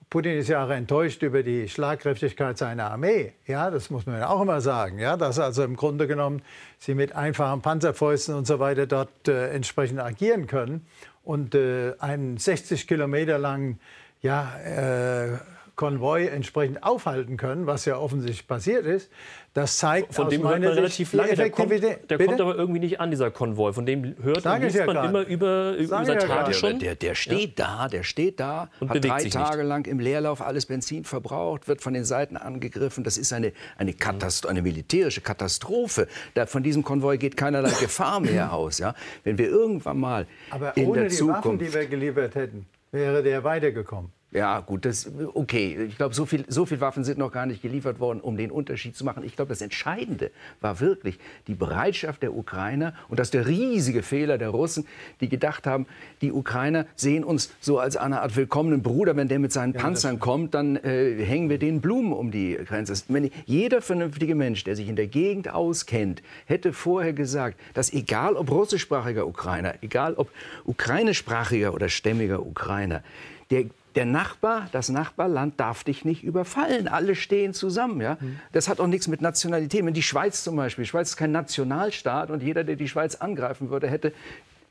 [0.10, 3.34] Putin ist ja auch enttäuscht über die Schlagkräftigkeit seiner Armee.
[3.46, 4.98] Ja, das muss man ja auch immer sagen.
[4.98, 6.42] Ja, dass also im Grunde genommen
[6.80, 10.86] sie mit einfachen Panzerfäusten und so weiter dort äh, entsprechend agieren können
[11.24, 13.80] und äh, einen 60 Kilometer langen
[14.22, 15.38] ja, äh,
[15.80, 19.10] Konvoi entsprechend aufhalten können, was ja offensichtlich passiert ist.
[19.54, 21.34] Das zeigt von dem hört man relativ lange.
[21.34, 23.72] Der, kommt, der kommt, aber irgendwie nicht an, dieser Konvoi.
[23.72, 26.80] Von dem hört Sag und ja man immer über, über seit ja Tagen schon.
[26.80, 27.66] Der, der steht ja.
[27.66, 29.68] da, der steht da, und hat drei Tage nicht.
[29.68, 33.06] lang im Leerlauf alles Benzin verbraucht, wird von den Seiten angegriffen.
[33.06, 36.08] Das ist eine, eine, Katast eine militärische Katastrophe.
[36.34, 38.80] Da, von diesem Konvoi geht keinerlei Gefahr mehr aus.
[38.80, 38.96] Ja?
[39.24, 42.66] Wenn wir irgendwann mal aber in ohne der die Zukunft Waffen, die wir geliefert hätten,
[42.92, 44.12] wäre der weitergekommen.
[44.32, 45.86] Ja, gut, das okay.
[45.88, 48.52] Ich glaube, so viel, so viel Waffen sind noch gar nicht geliefert worden, um den
[48.52, 49.24] Unterschied zu machen.
[49.24, 50.30] Ich glaube, das Entscheidende
[50.62, 54.86] war wirklich die Bereitschaft der Ukrainer und das der riesige Fehler der Russen,
[55.20, 55.88] die gedacht haben,
[56.22, 59.16] die Ukrainer sehen uns so als eine Art willkommenen Bruder.
[59.16, 62.56] Wenn der mit seinen ja, Panzern kommt, dann äh, hängen wir den Blumen um die
[62.64, 62.94] Grenze.
[63.08, 68.36] Wenn jeder vernünftige Mensch, der sich in der Gegend auskennt, hätte vorher gesagt, dass egal
[68.36, 70.30] ob russischsprachiger Ukrainer, egal ob
[70.66, 73.02] ukrainischsprachiger oder stämmiger Ukrainer,
[73.50, 73.66] der
[74.00, 76.88] der Nachbar, das Nachbarland darf dich nicht überfallen.
[76.88, 78.00] Alle stehen zusammen.
[78.00, 78.18] Ja?
[78.54, 79.86] Das hat auch nichts mit Nationalität.
[79.86, 83.16] Wenn die Schweiz zum Beispiel, die Schweiz ist kein Nationalstaat und jeder, der die Schweiz
[83.16, 84.14] angreifen würde, hätte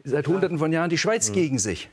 [0.03, 1.35] seit Hunderten von Jahren die Schweiz mhm.
[1.35, 1.91] gegen sich.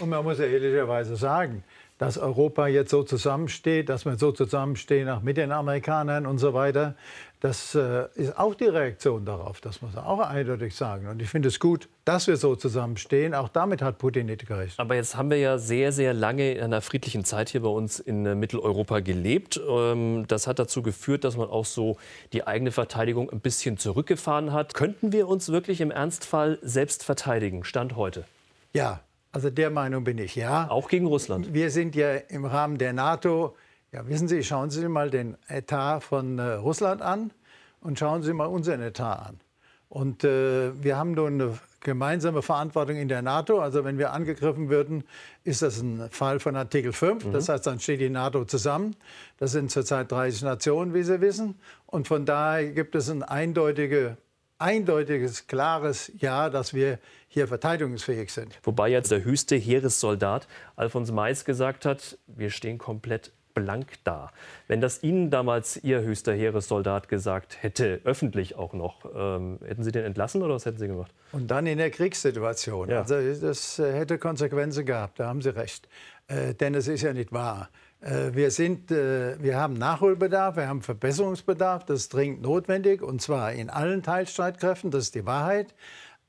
[0.00, 1.64] Und man muss ja ehrlicherweise sagen,
[1.98, 6.54] dass Europa jetzt so zusammensteht, dass wir so zusammenstehen, auch mit den Amerikanern und so
[6.54, 6.94] weiter.
[7.40, 11.06] Das äh, ist auch die Reaktion darauf, das muss man auch eindeutig sagen.
[11.08, 13.34] Und ich finde es gut, dass wir so zusammenstehen.
[13.34, 14.78] Auch damit hat Putin nicht gerechnet.
[14.78, 18.00] Aber jetzt haben wir ja sehr, sehr lange in einer friedlichen Zeit hier bei uns
[18.00, 19.60] in äh, Mitteleuropa gelebt.
[19.68, 21.96] Ähm, das hat dazu geführt, dass man auch so
[22.32, 24.74] die eigene Verteidigung ein bisschen zurückgefahren hat.
[24.74, 28.24] Könnten wir uns wirklich im Ernstfall selbst verteidigen, Stand heute?
[28.72, 29.00] Ja,
[29.32, 30.70] also der Meinung bin ich, ja.
[30.70, 31.52] Auch gegen Russland.
[31.52, 33.56] Wir sind ja im Rahmen der NATO.
[33.92, 37.30] Ja, wissen Sie, schauen Sie mal den Etat von äh, Russland an
[37.80, 39.40] und schauen Sie mal unseren Etat an.
[39.88, 43.60] Und äh, wir haben nun eine gemeinsame Verantwortung in der NATO.
[43.60, 45.04] Also wenn wir angegriffen würden,
[45.44, 47.26] ist das ein Fall von Artikel 5.
[47.26, 47.32] Mhm.
[47.32, 48.96] Das heißt, dann steht die NATO zusammen.
[49.38, 51.58] Das sind zurzeit 30 Nationen, wie Sie wissen.
[51.86, 54.16] Und von daher gibt es eine eindeutige
[54.58, 58.58] eindeutiges, klares Ja, dass wir hier verteidigungsfähig sind.
[58.62, 64.30] Wobei jetzt der höchste Heeressoldat Alfons Mais gesagt hat, wir stehen komplett blank da.
[64.68, 69.92] Wenn das Ihnen damals Ihr höchster Heeressoldat gesagt hätte, öffentlich auch noch, ähm, hätten Sie
[69.92, 71.12] den entlassen oder was hätten Sie gemacht?
[71.32, 72.88] Und dann in der Kriegssituation.
[72.88, 73.00] Ja.
[73.00, 75.88] Also das äh, hätte Konsequenzen gehabt, da haben Sie recht.
[76.28, 77.68] Äh, denn es ist ja nicht wahr.
[78.00, 83.20] Äh, wir, sind, äh, wir haben Nachholbedarf, wir haben Verbesserungsbedarf, das ist dringend notwendig, und
[83.20, 85.74] zwar in allen Teilstreitkräften, das ist die Wahrheit.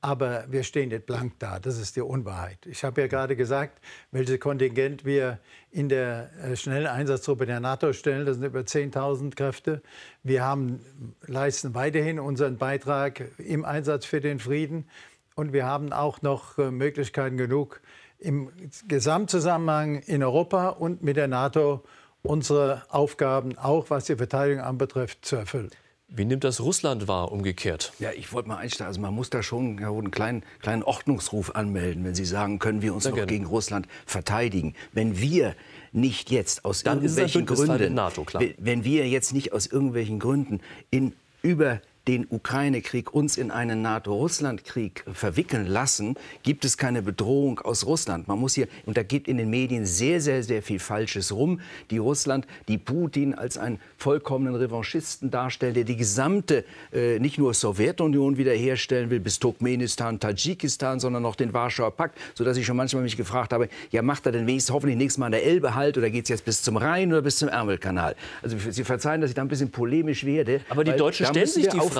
[0.02, 2.64] Aber wir stehen nicht blank da, das ist die Unwahrheit.
[2.64, 5.38] Ich habe ja gerade gesagt, welches Kontingent wir
[5.70, 8.24] in der äh, schnellen Einsatztruppe der NATO stellen.
[8.24, 9.82] Das sind über 10.000 Kräfte.
[10.22, 10.80] Wir haben,
[11.26, 14.88] leisten weiterhin unseren Beitrag im Einsatz für den Frieden.
[15.34, 17.82] Und wir haben auch noch Möglichkeiten genug,
[18.20, 18.50] im
[18.88, 21.82] Gesamtzusammenhang in Europa und mit der NATO
[22.22, 25.70] unsere Aufgaben, auch was die Verteidigung anbetrifft, zu erfüllen.
[26.12, 27.92] Wie nimmt das Russland wahr, umgekehrt?
[28.00, 28.88] Ja, ich wollte mal einsteigen.
[28.88, 32.92] Also man muss da schon einen kleinen, kleinen Ordnungsruf anmelden, wenn Sie sagen, können wir
[32.92, 33.30] uns Sehr noch gerne.
[33.30, 34.74] gegen Russland verteidigen.
[34.92, 35.54] Wenn wir
[35.92, 38.26] nicht jetzt aus Dann irgendwelchen Gründen, NATO,
[38.58, 45.04] wenn wir jetzt nicht aus irgendwelchen Gründen in über den Ukraine-Krieg uns in einen NATO-Russland-Krieg
[45.12, 48.26] verwickeln lassen, gibt es keine Bedrohung aus Russland.
[48.26, 51.60] Man muss hier, und da geht in den Medien sehr, sehr, sehr viel Falsches rum,
[51.92, 57.54] die Russland, die Putin als einen vollkommenen Revanchisten darstellt, der die gesamte, äh, nicht nur
[57.54, 63.04] Sowjetunion wiederherstellen will, bis Turkmenistan, Tadschikistan, sondern auch den Warschauer Pakt, sodass ich schon manchmal
[63.04, 65.96] mich gefragt habe, ja, macht er denn wenigstens hoffentlich nächstes Mal an der Elbe halt
[65.96, 68.16] oder geht es jetzt bis zum Rhein oder bis zum Ärmelkanal?
[68.42, 70.60] Also Sie verzeihen, dass ich da ein bisschen polemisch werde.
[70.70, 71.99] Aber die Deutschen stellen sich die Frage.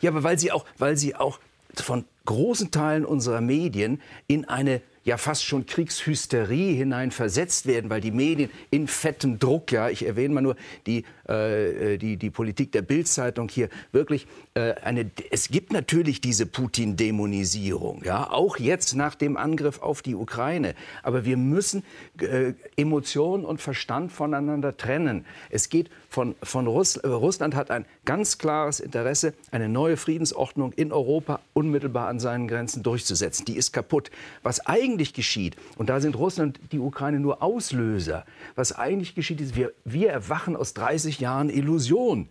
[0.00, 1.38] Ja, aber weil sie auch, weil sie auch
[1.74, 8.00] von großen Teilen unserer Medien in eine ja fast schon Kriegshysterie hinein versetzt werden, weil
[8.00, 12.72] die Medien in fettem Druck, ja, ich erwähne mal nur die, äh, die, die Politik
[12.72, 19.14] der Bildzeitung hier, wirklich äh, eine, es gibt natürlich diese Putin-Dämonisierung, ja, auch jetzt nach
[19.14, 20.74] dem Angriff auf die Ukraine.
[21.02, 21.82] Aber wir müssen
[22.20, 25.24] äh, Emotionen und Verstand voneinander trennen.
[25.50, 30.72] Es geht von, von Russ, äh, Russland hat ein ganz klares Interesse, eine neue Friedensordnung
[30.74, 33.44] in Europa unmittelbar an seinen Grenzen durchzusetzen.
[33.46, 34.10] Die ist kaputt.
[34.42, 38.24] Was eigentlich geschieht, und da sind Russland und die Ukraine nur Auslöser,
[38.54, 42.28] was eigentlich geschieht, ist, wir, wir erwachen aus 30 Jahren Illusion.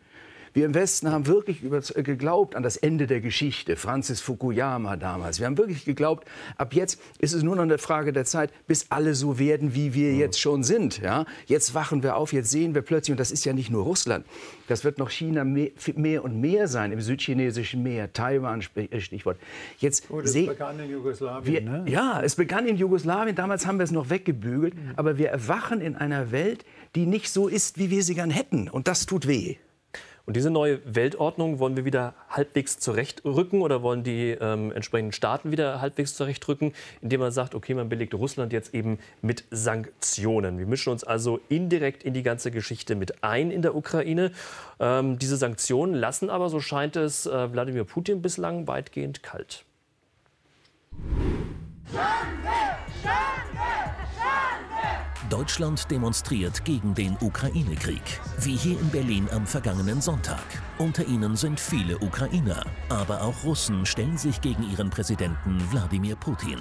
[0.54, 5.40] Wir im Westen haben wirklich äh, geglaubt an das Ende der Geschichte, Francis Fukuyama damals.
[5.40, 8.88] Wir haben wirklich geglaubt, ab jetzt ist es nur noch eine Frage der Zeit, bis
[8.90, 11.02] alle so werden, wie wir jetzt schon sind.
[11.02, 11.26] Ja?
[11.46, 14.26] Jetzt wachen wir auf, jetzt sehen wir plötzlich, und das ist ja nicht nur Russland,
[14.68, 19.38] das wird noch China mehr, mehr und mehr sein, im südchinesischen Meer, Taiwan, äh, Stichwort.
[19.78, 21.86] Jetzt oh, das begann in Jugoslawien, wir, ne?
[21.88, 24.92] Ja, es begann in Jugoslawien, damals haben wir es noch weggebügelt, mhm.
[24.98, 28.70] aber wir erwachen in einer Welt, die nicht so ist, wie wir sie gern hätten.
[28.70, 29.56] Und das tut weh.
[30.32, 35.52] Und diese neue Weltordnung wollen wir wieder halbwegs zurechtrücken oder wollen die ähm, entsprechenden Staaten
[35.52, 40.58] wieder halbwegs zurechtrücken, indem man sagt, okay, man belegt Russland jetzt eben mit Sanktionen.
[40.58, 44.32] Wir mischen uns also indirekt in die ganze Geschichte mit ein in der Ukraine.
[44.80, 49.66] Ähm, diese Sanktionen lassen aber, so scheint es, äh, Wladimir Putin bislang weitgehend kalt.
[51.92, 52.08] Schande!
[53.04, 53.41] Schande!
[55.32, 58.02] Deutschland demonstriert gegen den Ukraine-Krieg,
[58.40, 60.44] wie hier in Berlin am vergangenen Sonntag.
[60.78, 66.60] Unter ihnen sind viele Ukrainer, aber auch Russen stellen sich gegen ihren Präsidenten Wladimir Putin.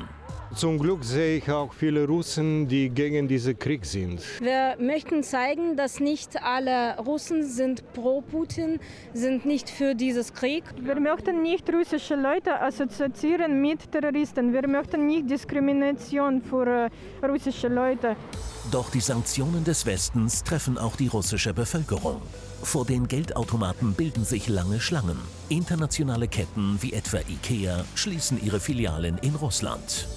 [0.55, 4.21] Zum Glück sehe ich auch viele Russen, die gegen diesen Krieg sind.
[4.41, 8.81] Wir möchten zeigen, dass nicht alle Russen sind pro Putin,
[9.15, 10.65] sind nicht für dieses Krieg.
[10.81, 14.53] Wir möchten nicht russische Leute assoziieren mit Terroristen.
[14.53, 16.91] Wir möchten nicht Diskrimination für
[17.23, 18.17] äh, russische Leute.
[18.73, 22.21] Doch die Sanktionen des Westens treffen auch die russische Bevölkerung.
[22.63, 25.19] Vor den Geldautomaten bilden sich lange Schlangen.
[25.49, 30.09] Internationale Ketten wie etwa IKEA schließen ihre Filialen in Russland.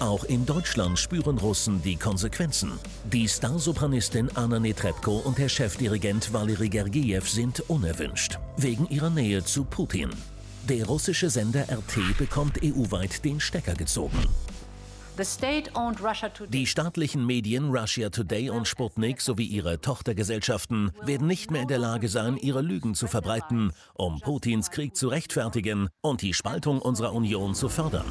[0.00, 2.72] Auch in Deutschland spüren Russen die Konsequenzen.
[3.12, 9.64] Die Starsopranistin Anna Netrebko und der Chefdirigent Valery Gergiev sind unerwünscht, wegen ihrer Nähe zu
[9.64, 10.10] Putin.
[10.68, 14.18] Der russische Sender RT bekommt EU-weit den Stecker gezogen.
[16.48, 21.78] Die staatlichen Medien Russia Today und Sputnik sowie ihre Tochtergesellschaften werden nicht mehr in der
[21.78, 27.12] Lage sein, ihre Lügen zu verbreiten, um Putins Krieg zu rechtfertigen und die Spaltung unserer
[27.12, 28.06] Union zu fördern.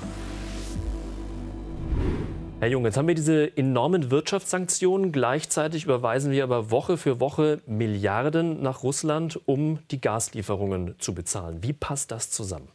[2.64, 5.12] Herr Jung, jetzt haben wir diese enormen Wirtschaftssanktionen.
[5.12, 11.62] Gleichzeitig überweisen wir aber Woche für Woche Milliarden nach Russland, um die Gaslieferungen zu bezahlen.
[11.62, 12.70] Wie passt das zusammen?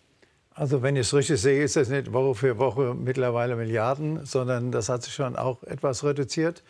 [0.52, 4.72] Also wenn ich es richtig sehe, ist das nicht Woche für Woche mittlerweile Milliarden, sondern
[4.72, 6.62] das hat sich schon auch etwas reduziert.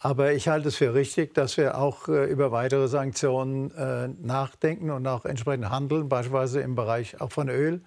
[0.00, 4.90] Aber ich halte es für richtig, dass wir auch äh, über weitere Sanktionen äh, nachdenken
[4.90, 7.82] und auch entsprechend handeln, beispielsweise im Bereich auch von Öl.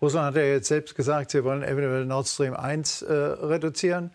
[0.00, 4.10] Russland hat ja jetzt selbst gesagt, sie wollen eventuell Nord Stream 1 äh, reduzieren.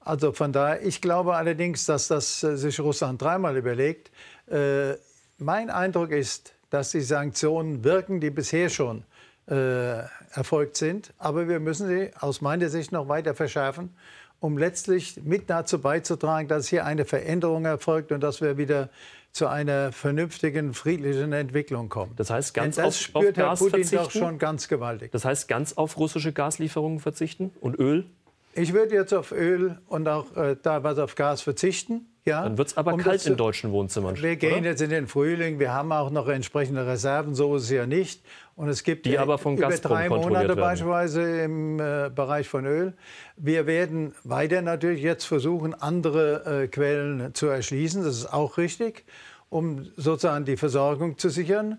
[0.00, 4.10] Also von daher, ich glaube allerdings, dass das äh, sich Russland dreimal überlegt.
[4.50, 4.94] Äh,
[5.38, 9.04] mein Eindruck ist, dass die Sanktionen wirken, die bisher schon
[9.48, 11.12] äh, erfolgt sind.
[11.18, 13.94] Aber wir müssen sie aus meiner Sicht noch weiter verschärfen,
[14.38, 18.88] um letztlich mit dazu beizutragen, dass hier eine Veränderung erfolgt und dass wir wieder
[19.32, 22.12] zu einer vernünftigen, friedlichen Entwicklung kommen.
[22.16, 23.96] Das heißt, ganz das auf, spürt auf Gas Herr Putin verzichten?
[23.96, 25.12] doch schon ganz gewaltig.
[25.12, 28.06] Das heißt, ganz auf russische Gaslieferungen verzichten und Öl?
[28.54, 32.06] Ich würde jetzt auf Öl und auch äh, teilweise auf Gas verzichten.
[32.26, 34.20] Ja, Dann wird es aber um kalt in deutschen Wohnzimmern.
[34.20, 34.70] Wir gehen oder?
[34.70, 35.58] jetzt in den Frühling.
[35.58, 37.34] Wir haben auch noch entsprechende Reserven.
[37.34, 38.22] So ist es ja nicht.
[38.56, 40.60] Und es gibt Die äh, aber von über Gazprom drei Monate werden.
[40.60, 42.92] beispielsweise im äh, Bereich von Öl.
[43.36, 48.04] Wir werden weiter natürlich jetzt versuchen, andere äh, Quellen zu erschließen.
[48.04, 49.06] Das ist auch richtig,
[49.50, 51.78] um sozusagen die Versorgung zu sichern.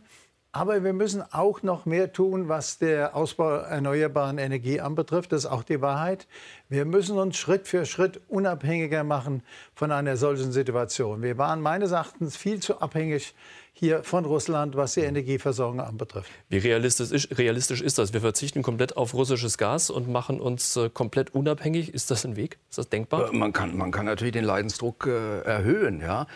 [0.53, 5.31] Aber wir müssen auch noch mehr tun, was der Ausbau erneuerbaren Energie anbetrifft.
[5.31, 6.27] Das ist auch die Wahrheit.
[6.67, 9.43] Wir müssen uns Schritt für Schritt unabhängiger machen
[9.73, 11.21] von einer solchen Situation.
[11.21, 13.33] Wir waren meines Erachtens viel zu abhängig
[13.81, 16.29] hier von Russland, was die Energieversorgung anbetrifft.
[16.49, 18.13] Wie realistisch ist, realistisch ist das?
[18.13, 21.91] Wir verzichten komplett auf russisches Gas und machen uns äh, komplett unabhängig.
[21.91, 22.59] Ist das ein Weg?
[22.69, 23.33] Ist das denkbar?
[23.33, 25.99] Äh, man kann, man kann natürlich den Leidensdruck äh, erhöhen.
[25.99, 26.27] Ja?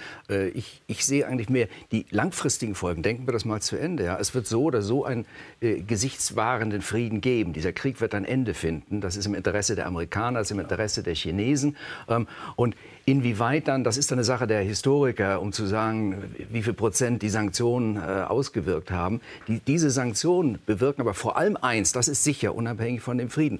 [0.55, 3.03] Ich, ich sehe eigentlich mehr die langfristigen Folgen.
[3.03, 4.05] Denken wir das mal zu Ende.
[4.05, 4.17] Ja?
[4.17, 5.27] Es wird so oder so einen
[5.61, 7.53] äh, gesichtswahrenden Frieden geben.
[7.53, 9.01] Dieser Krieg wird ein Ende finden.
[9.01, 11.77] Das ist im Interesse der Amerikaner, das ist im Interesse der Chinesen.
[12.09, 12.75] Ähm, und
[13.07, 17.29] Inwieweit dann, das ist eine Sache der Historiker, um zu sagen, wie viel Prozent die
[17.35, 19.19] Sanktionen äh, ausgewirkt haben.
[19.49, 23.59] Die, diese Sanktionen bewirken aber vor allem eins, das ist sicher, unabhängig von dem Frieden.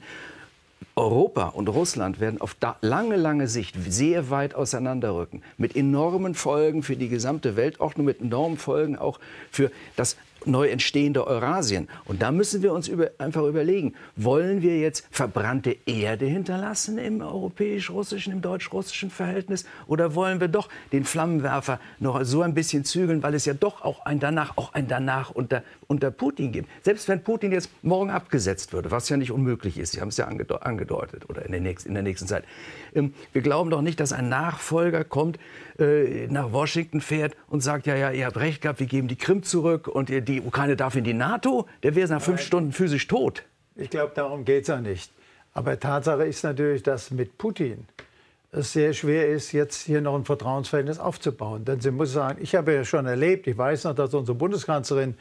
[0.95, 5.41] Europa und Russland werden auf lange, lange Sicht sehr weit auseinanderrücken.
[5.57, 9.19] Mit enormen Folgen für die gesamte Weltordnung, mit enormen Folgen auch
[9.51, 10.15] für das
[10.47, 11.87] neu entstehende Eurasien.
[12.05, 17.21] Und da müssen wir uns über, einfach überlegen, wollen wir jetzt verbrannte Erde hinterlassen im
[17.21, 23.23] europäisch-russischen, im deutsch-russischen Verhältnis oder wollen wir doch den Flammenwerfer noch so ein bisschen zügeln,
[23.23, 26.69] weil es ja doch auch ein danach, auch ein danach unter, unter Putin gibt.
[26.83, 30.17] Selbst wenn Putin jetzt morgen abgesetzt würde, was ja nicht unmöglich ist, Sie haben es
[30.17, 32.43] ja angedeutet oder in der nächsten, in der nächsten Zeit.
[32.93, 35.39] Ähm, wir glauben doch nicht, dass ein Nachfolger kommt,
[35.79, 39.17] äh, nach Washington fährt und sagt, ja, ja, ihr habt recht gehabt, wir geben die
[39.17, 41.67] Krim zurück und die Ukraine darf in die NATO.
[41.83, 42.41] Der wäre nach fünf.
[42.41, 43.43] Stunden physisch tot.
[43.75, 45.11] Ich glaube, darum geht es ja nicht.
[45.53, 47.87] Aber Tatsache ist natürlich, dass mit Putin
[48.51, 51.65] es sehr schwer ist, jetzt hier noch ein Vertrauensverhältnis aufzubauen.
[51.65, 55.15] Denn sie muss sagen, ich habe ja schon erlebt, ich weiß noch, dass unsere Bundeskanzlerin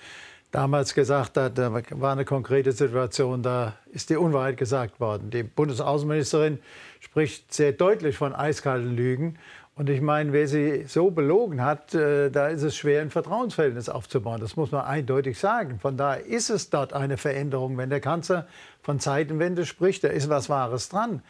[0.52, 5.30] damals gesagt hat, da war eine konkrete Situation, da ist die Unwahrheit gesagt worden.
[5.30, 6.60] Die Bundesaußenministerin
[7.00, 9.36] spricht sehr deutlich von eiskalten Lügen.
[9.76, 13.88] Und ich meine, wer sie so belogen hat, äh, da ist es schwer, ein Vertrauensverhältnis
[13.88, 14.40] aufzubauen.
[14.40, 15.80] Das muss man eindeutig sagen.
[15.80, 17.76] Von daher ist es dort eine Veränderung.
[17.76, 18.46] Wenn der Kanzler
[18.82, 21.22] von Zeitenwende spricht, da ist was Wahres dran.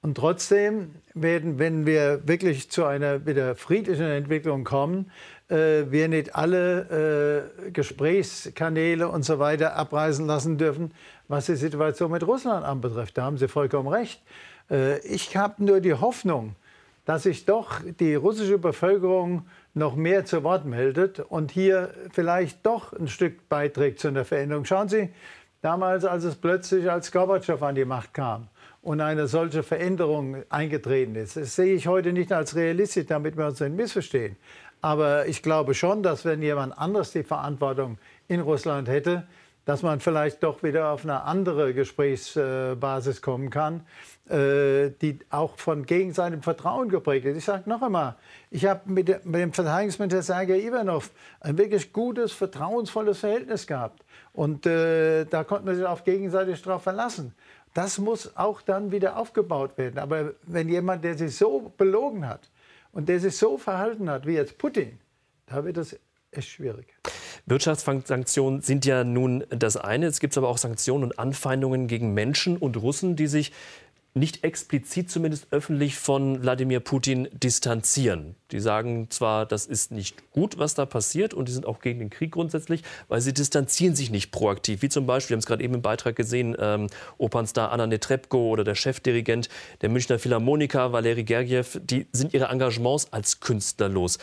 [0.00, 5.12] Und trotzdem werden, wenn wir wirklich zu einer wieder friedlichen Entwicklung kommen,
[5.48, 10.92] äh, wir nicht alle äh, Gesprächskanäle und so weiter abreißen lassen dürfen,
[11.28, 13.16] was die Situation mit Russland anbetrifft.
[13.16, 14.20] Da haben Sie vollkommen recht.
[14.72, 16.56] Äh, ich habe nur die Hoffnung,
[17.04, 22.92] dass sich doch die russische Bevölkerung noch mehr zu Wort meldet und hier vielleicht doch
[22.92, 24.64] ein Stück beiträgt zu einer Veränderung.
[24.64, 25.10] Schauen Sie,
[25.62, 28.48] damals, als es plötzlich als Gorbatschow an die Macht kam
[28.82, 33.46] und eine solche Veränderung eingetreten ist, das sehe ich heute nicht als realistisch, damit wir
[33.46, 34.36] uns nicht missverstehen.
[34.80, 39.26] Aber ich glaube schon, dass wenn jemand anderes die Verantwortung in Russland hätte,
[39.64, 43.86] dass man vielleicht doch wieder auf eine andere Gesprächsbasis kommen kann,
[44.28, 47.36] äh, die auch von gegenseitigem Vertrauen geprägt ist.
[47.36, 48.16] Ich sage noch einmal,
[48.50, 51.10] ich habe mit, dem Verteidigungsminister Sergei Ivanov
[51.40, 54.04] ein wirklich gutes, vertrauensvolles Verhältnis gehabt.
[54.32, 57.34] Und äh, da konnte man sich auf gegenseitig darauf verlassen.
[57.74, 59.98] Das muss auch dann wieder aufgebaut werden.
[59.98, 62.50] Aber wenn jemand, der sich so belogen hat
[62.92, 64.98] und der sich so verhalten hat wie jetzt Putin,
[65.46, 65.98] da wird es
[66.32, 66.86] echt schwierig.
[67.46, 70.06] Wirtschaftssanktionen sind ja nun das eine.
[70.06, 73.52] Es gibt aber auch Sanktionen und Anfeindungen gegen Menschen und Russen, die sich
[74.14, 78.34] nicht explizit zumindest öffentlich von Wladimir Putin distanzieren.
[78.50, 81.98] Die sagen zwar, das ist nicht gut, was da passiert, und die sind auch gegen
[81.98, 84.82] den Krieg grundsätzlich, weil sie distanzieren sich nicht proaktiv.
[84.82, 88.50] Wie zum Beispiel, wir haben es gerade eben im Beitrag gesehen, ähm, Opernstar Anna Netrebko
[88.50, 89.48] oder der Chefdirigent
[89.80, 94.18] der Münchner Philharmoniker Valeri Gergiev, die sind ihre Engagements als Künstler los.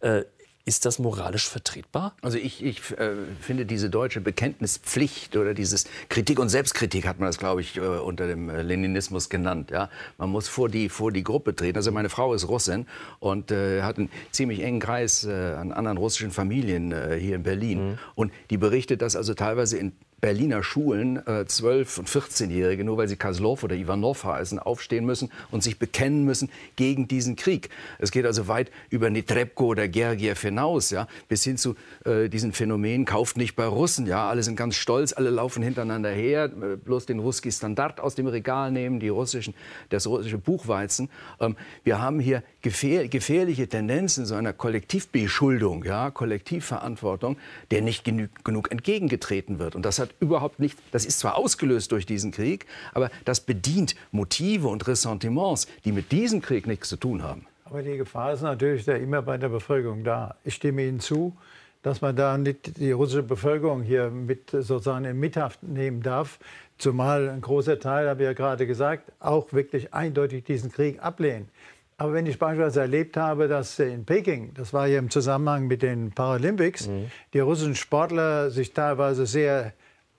[0.00, 0.22] Äh,
[0.64, 2.14] ist das moralisch vertretbar?
[2.22, 7.28] Also ich, ich äh, finde diese deutsche Bekenntnispflicht oder dieses Kritik und Selbstkritik hat man
[7.28, 9.70] das, glaube ich, äh, unter dem äh, Leninismus genannt.
[9.70, 9.90] Ja?
[10.18, 11.76] Man muss vor die, vor die Gruppe treten.
[11.76, 12.86] Also meine Frau ist Russin
[13.18, 17.42] und äh, hat einen ziemlich engen Kreis äh, an anderen russischen Familien äh, hier in
[17.42, 17.90] Berlin.
[17.90, 17.98] Mhm.
[18.14, 19.92] Und die berichtet, dass also teilweise in
[20.22, 25.32] Berliner Schulen äh, 12- und 14-Jährige, nur weil sie Kaslov oder Ivanov heißen, aufstehen müssen
[25.50, 27.70] und sich bekennen müssen gegen diesen Krieg.
[27.98, 32.52] Es geht also weit über Netrebko oder Gergiev hinaus, ja, bis hin zu äh, diesen
[32.52, 36.76] Phänomenen, kauft nicht bei Russen, ja, alle sind ganz stolz, alle laufen hintereinander her, äh,
[36.76, 39.54] bloß den Ruski Standard aus dem Regal nehmen, die russischen,
[39.88, 41.10] das russische Buchweizen.
[41.40, 47.38] Ähm, wir haben hier gefähr gefährliche Tendenzen so einer Kollektivbeschuldung, ja, Kollektivverantwortung,
[47.72, 49.74] der nicht genug entgegengetreten wird.
[49.74, 53.94] Und das hat überhaupt nicht, das ist zwar ausgelöst durch diesen Krieg, aber das bedient
[54.10, 57.46] Motive und Ressentiments, die mit diesem Krieg nichts zu tun haben.
[57.64, 60.36] Aber die Gefahr ist natürlich da immer bei der Bevölkerung da.
[60.44, 61.34] Ich stimme Ihnen zu,
[61.82, 66.38] dass man da nicht die russische Bevölkerung hier mit sozusagen in Mithaft nehmen darf.
[66.78, 71.48] Zumal ein großer Teil, habe ich ja gerade gesagt, auch wirklich eindeutig diesen Krieg ablehnt.
[71.96, 75.82] Aber wenn ich beispielsweise erlebt habe, dass in Peking, das war ja im Zusammenhang mit
[75.82, 77.10] den Paralympics, mhm.
[77.32, 79.72] die russischen Sportler sich teilweise sehr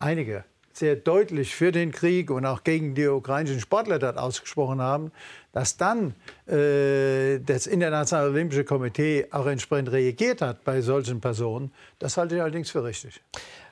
[0.04, 0.44] einige
[0.74, 5.12] sehr deutlich für den Krieg und auch gegen die ukrainischen Sportler dort ausgesprochen haben,
[5.52, 6.16] dass dann
[6.48, 12.42] äh, das Internationale Olympische Komitee auch entsprechend reagiert hat bei solchen Personen, das halte ich
[12.42, 13.22] allerdings für richtig.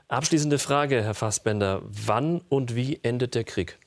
[0.09, 1.81] Abschließende Frage, Herr Fassbender.
[1.85, 3.79] Wann und wie endet der Krieg?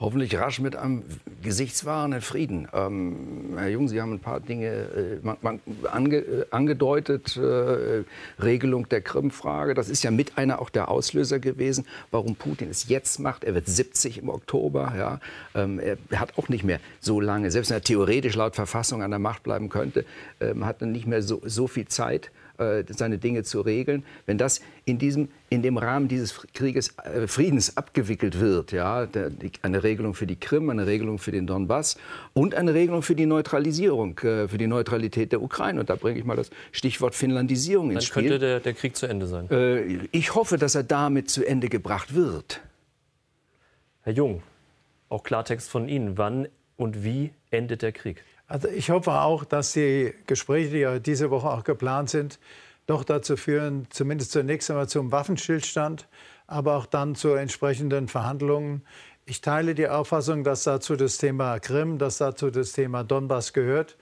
[0.00, 1.02] Hoffentlich rasch mit einem
[1.42, 2.68] gesichtswahrenden Frieden.
[2.72, 7.36] Ähm, Herr Jung, Sie haben ein paar Dinge äh, man, man, ange, äh, angedeutet.
[7.36, 8.04] Äh,
[8.40, 12.88] Regelung der Krim-Frage, das ist ja mit einer auch der Auslöser gewesen, warum Putin es
[12.88, 13.44] jetzt macht.
[13.44, 14.94] Er wird 70 im Oktober.
[14.96, 15.20] Ja.
[15.54, 19.10] Ähm, er hat auch nicht mehr so lange, selbst wenn er theoretisch laut Verfassung an
[19.10, 20.04] der Macht bleiben könnte,
[20.40, 24.04] ähm, hat er nicht mehr so, so viel Zeit äh, seine Dinge zu regeln.
[24.26, 29.30] Wenn das in, diesem, in dem Rahmen dieses Krieges, äh, Friedens abgewickelt wird, ja, der,
[29.30, 31.96] die, eine Regelung für die Krim, eine Regelung für den Donbass
[32.34, 35.80] und eine Regelung für die Neutralisierung, äh, für die Neutralität der Ukraine.
[35.80, 38.24] Und da bringe ich mal das Stichwort Finlandisierung ins Spiel.
[38.24, 40.08] Dann könnte der, der Krieg zu Ende sein.
[40.12, 42.60] Ich hoffe, dass er damit zu Ende gebracht wird.
[44.02, 44.42] Herr Jung,
[45.08, 46.18] auch Klartext von Ihnen.
[46.18, 48.24] Wann und wie endet der Krieg?
[48.48, 52.38] Also ich hoffe auch, dass die Gespräche, die ja diese Woche auch geplant sind,
[52.86, 56.08] doch dazu führen, zumindest zunächst einmal zum Waffenstillstand,
[56.46, 58.82] aber auch dann zu entsprechenden Verhandlungen.
[59.26, 63.98] Ich teile die Auffassung, dass dazu das Thema Krim, dass dazu das Thema Donbass gehört.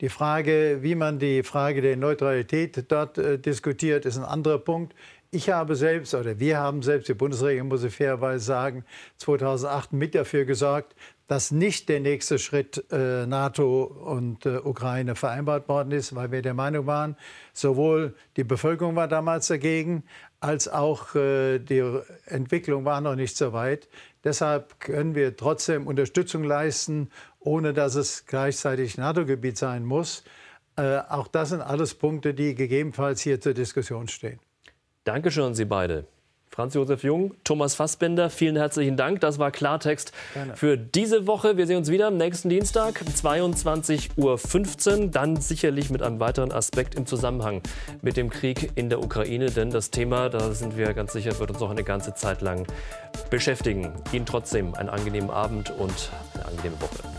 [0.00, 4.94] Die Frage, wie man die Frage der Neutralität dort äh, diskutiert, ist ein anderer Punkt.
[5.32, 8.84] Ich habe selbst, oder wir haben selbst, die Bundesregierung muss ich fairerweise sagen,
[9.16, 10.94] 2008 mit dafür gesorgt,
[11.28, 16.42] dass nicht der nächste Schritt äh, NATO und äh, Ukraine vereinbart worden ist, weil wir
[16.42, 17.16] der Meinung waren,
[17.52, 20.04] sowohl die Bevölkerung war damals dagegen,
[20.40, 21.84] als auch äh, die
[22.24, 23.88] Entwicklung war noch nicht so weit.
[24.24, 30.24] Deshalb können wir trotzdem Unterstützung leisten, ohne dass es gleichzeitig NATO-Gebiet sein muss.
[30.76, 34.40] Äh, auch das sind alles Punkte, die gegebenenfalls hier zur Diskussion stehen.
[35.04, 36.06] Dankeschön an Sie beide.
[36.50, 39.20] Franz Josef Jung, Thomas Fassbender, vielen herzlichen Dank.
[39.20, 40.56] Das war Klartext Gerne.
[40.56, 41.56] für diese Woche.
[41.56, 45.08] Wir sehen uns wieder am nächsten Dienstag, 22.15 Uhr.
[45.10, 47.62] Dann sicherlich mit einem weiteren Aspekt im Zusammenhang
[48.02, 49.50] mit dem Krieg in der Ukraine.
[49.50, 52.66] Denn das Thema, da sind wir ganz sicher, wird uns noch eine ganze Zeit lang
[53.30, 53.92] beschäftigen.
[54.12, 57.17] Ihnen trotzdem einen angenehmen Abend und eine angenehme Woche.